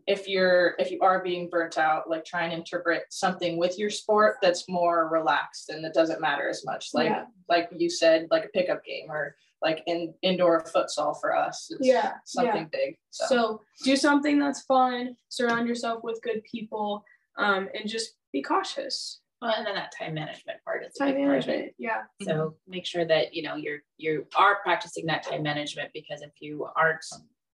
if 0.07 0.27
you're 0.27 0.75
if 0.79 0.91
you 0.91 0.99
are 1.01 1.23
being 1.23 1.49
burnt 1.49 1.77
out 1.77 2.09
like 2.09 2.25
try 2.25 2.43
and 2.43 2.53
interpret 2.53 3.03
something 3.09 3.57
with 3.57 3.77
your 3.79 3.89
sport 3.89 4.37
that's 4.41 4.67
more 4.67 5.07
relaxed 5.09 5.69
and 5.69 5.83
that 5.83 5.93
doesn't 5.93 6.19
matter 6.21 6.49
as 6.49 6.65
much 6.65 6.89
like 6.93 7.09
Yeah. 7.09 7.25
like 7.49 7.69
you 7.77 7.89
said 7.89 8.27
like 8.31 8.45
a 8.45 8.49
pickup 8.49 8.83
game 8.83 9.09
or 9.09 9.35
like 9.61 9.81
in 9.87 10.13
indoor 10.21 10.61
futsal 10.63 11.15
for 11.21 11.35
us 11.35 11.69
it's 11.71 11.87
Yeah, 11.87 12.13
something 12.25 12.67
big 12.71 12.97
so, 13.11 13.25
So 13.27 13.61
do 13.83 13.95
something 13.95 14.39
that's 14.39 14.61
fun. 14.63 15.15
Surround 15.29 15.67
yourself 15.67 16.03
with 16.03 16.21
good 16.21 16.41
people, 16.43 17.03
um, 17.37 17.69
and 17.73 17.87
just 17.89 18.15
be 18.33 18.41
cautious. 18.41 19.21
well, 19.41 19.53
and 19.55 19.65
then 19.65 19.75
that 19.75 19.93
time 19.97 20.13
management 20.15 20.57
part 20.65 20.83
is 20.85 20.93
Time 20.95 21.13
big 21.15 21.25
part 21.25 21.37
of 21.37 21.43
it. 21.43 21.47
management. 21.47 21.75
Yeah. 21.77 22.01
So 22.23 22.55
make 22.67 22.85
sure 22.85 23.05
that 23.05 23.33
you 23.33 23.43
know 23.43 23.55
you're 23.55 23.79
you 23.97 24.25
are 24.35 24.57
practicing 24.63 25.05
that 25.05 25.23
time 25.23 25.43
management 25.43 25.91
because 25.93 26.21
if 26.21 26.31
you 26.41 26.67
aren't, 26.75 27.05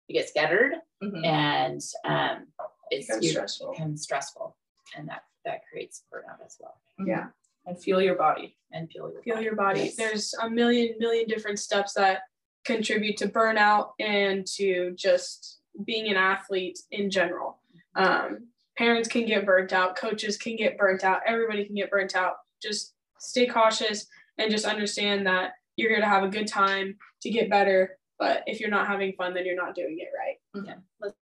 you 0.07 0.15
get 0.19 0.29
scattered 0.29 0.73
mhm. 1.03 1.25
and 1.25 1.81
um, 2.05 2.47
it's 2.91 3.07
Becomes 3.07 3.31
stressful. 3.31 3.73
becomes 3.73 4.03
stressful, 4.03 4.57
and 4.97 5.09
that 5.09 5.23
that 5.45 5.61
creates 5.71 6.03
burnout 6.13 6.45
as 6.45 6.57
well. 6.61 6.77
Yeah. 7.07 7.27
and 7.67 7.79
feel 7.79 8.01
your 8.03 8.17
body 8.17 8.57
And 8.73 8.91
feel 8.91 9.11
your 9.13 9.23
Feel 9.23 9.41
your 9.41 9.55
body. 9.55 9.81
Yes. 9.85 9.97
There's 9.97 10.35
a 10.43 10.49
million 10.51 10.97
million 10.99 11.27
different 11.29 11.59
steps 11.59 11.95
that 11.95 12.23
contribute 12.65 13.17
to 13.19 13.29
burnout 13.29 13.91
and 14.01 14.47
to 14.57 14.93
just 14.97 15.61
being 15.85 16.09
an 16.09 16.17
athlete 16.17 16.79
in 16.91 17.11
general. 17.11 17.61
Um, 17.95 18.49
parents 18.77 19.09
can 19.09 19.27
get 19.27 19.47
burnt 19.47 19.73
out, 19.73 19.97
coaches 19.97 20.37
can 20.37 20.57
get 20.57 20.77
burnt 20.77 21.05
out, 21.05 21.21
everybody 21.27 21.65
can 21.65 21.75
get 21.77 21.91
burnt 21.91 22.15
out. 22.17 22.35
Just 22.61 22.95
stay 23.19 23.47
cautious 23.47 24.07
and 24.39 24.51
just 24.51 24.65
understand 24.67 25.27
that 25.27 25.53
you're 25.77 25.91
here 25.91 26.01
to 26.01 26.07
have 26.07 26.25
a 26.25 26.29
good 26.29 26.47
time 26.49 26.97
to 27.23 27.31
get 27.31 27.49
better. 27.49 27.97
But 28.18 28.42
if 28.46 28.61
you're 28.61 28.70
not 28.70 28.87
having 28.88 29.12
fun, 29.12 29.33
then 29.35 29.46
you're 29.46 29.54
not 29.57 29.74
doing 29.74 29.98
it 30.00 30.09
right. 30.16 30.64
yeah. 30.66 30.74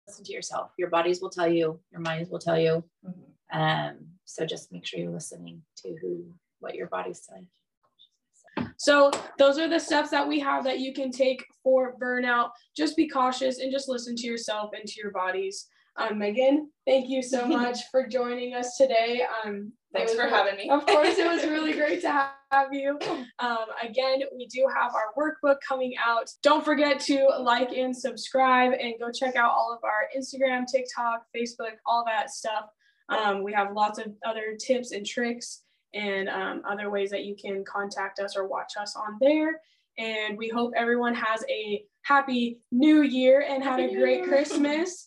Listen 0.08 0.24
to 0.24 0.32
yourself. 0.32 0.70
Your 0.78 0.88
bodies 0.88 1.20
will 1.20 1.30
tell 1.30 1.48
you. 1.48 1.80
Your 1.90 2.00
minds 2.00 2.30
will 2.30 2.38
tell 2.38 2.58
you. 2.58 2.84
Mhm. 3.04 3.14
Um, 3.52 3.98
so 4.24 4.46
just 4.46 4.70
make 4.72 4.86
sure 4.86 5.00
you're 5.00 5.10
listening 5.10 5.62
to 5.78 5.96
who 6.00 6.32
what 6.60 6.74
your 6.76 6.86
body's 6.86 7.22
saying. 7.24 7.48
So 8.78 9.10
those 9.38 9.58
are 9.58 9.68
the 9.68 9.80
steps 9.80 10.10
that 10.10 10.26
we 10.26 10.38
have 10.40 10.64
that 10.64 10.78
you 10.80 10.92
can 10.94 11.10
take 11.10 11.44
for 11.62 11.96
burnout. 11.98 12.50
Just 12.76 12.96
be 12.96 13.08
cautious 13.08 13.58
and 13.58 13.72
just 13.72 13.88
listen 13.88 14.14
to 14.16 14.26
yourself 14.26 14.70
and 14.74 14.86
to 14.86 15.00
your 15.00 15.10
bodies. 15.10 15.66
Um, 15.98 16.18
Megan, 16.18 16.70
thank 16.86 17.08
you 17.08 17.22
so 17.22 17.46
much 17.46 17.78
for 17.90 18.06
joining 18.06 18.54
us 18.54 18.76
today. 18.76 19.22
Um, 19.44 19.72
thanks 19.94 20.12
was 20.12 20.20
for 20.20 20.28
having 20.28 20.56
me 20.56 20.68
Of 20.70 20.86
course, 20.86 21.18
it 21.18 21.26
was 21.26 21.44
really 21.50 21.72
great 21.72 22.00
to 22.02 22.12
ha- 22.12 22.34
have 22.50 22.72
you. 22.72 22.98
Um, 23.38 23.66
again, 23.82 24.20
we 24.36 24.46
do 24.46 24.66
have 24.74 24.92
our 24.94 25.12
workbook 25.16 25.56
coming 25.66 25.94
out. 26.04 26.30
Don't 26.42 26.64
forget 26.64 27.00
to 27.00 27.28
like 27.40 27.72
and 27.72 27.96
subscribe 27.96 28.72
and 28.72 28.94
go 29.00 29.10
check 29.10 29.36
out 29.36 29.52
all 29.52 29.72
of 29.72 29.82
our 29.84 30.08
Instagram, 30.16 30.64
TikTok, 30.66 31.24
Facebook, 31.34 31.76
all 31.86 32.04
that 32.06 32.30
stuff. 32.30 32.66
Um, 33.08 33.42
we 33.42 33.52
have 33.52 33.72
lots 33.72 33.98
of 33.98 34.06
other 34.24 34.56
tips 34.58 34.92
and 34.92 35.06
tricks 35.06 35.62
and 35.94 36.28
um, 36.28 36.62
other 36.68 36.90
ways 36.90 37.10
that 37.10 37.24
you 37.24 37.36
can 37.36 37.64
contact 37.64 38.18
us 38.18 38.36
or 38.36 38.46
watch 38.46 38.72
us 38.78 38.96
on 38.96 39.16
there. 39.20 39.60
And 39.98 40.36
we 40.36 40.48
hope 40.48 40.72
everyone 40.76 41.14
has 41.14 41.42
a 41.48 41.84
happy 42.02 42.60
new 42.70 43.02
year 43.02 43.46
and 43.48 43.62
had 43.62 43.80
a 43.80 43.94
great 43.94 44.18
Year. 44.18 44.28
Christmas. 44.28 45.06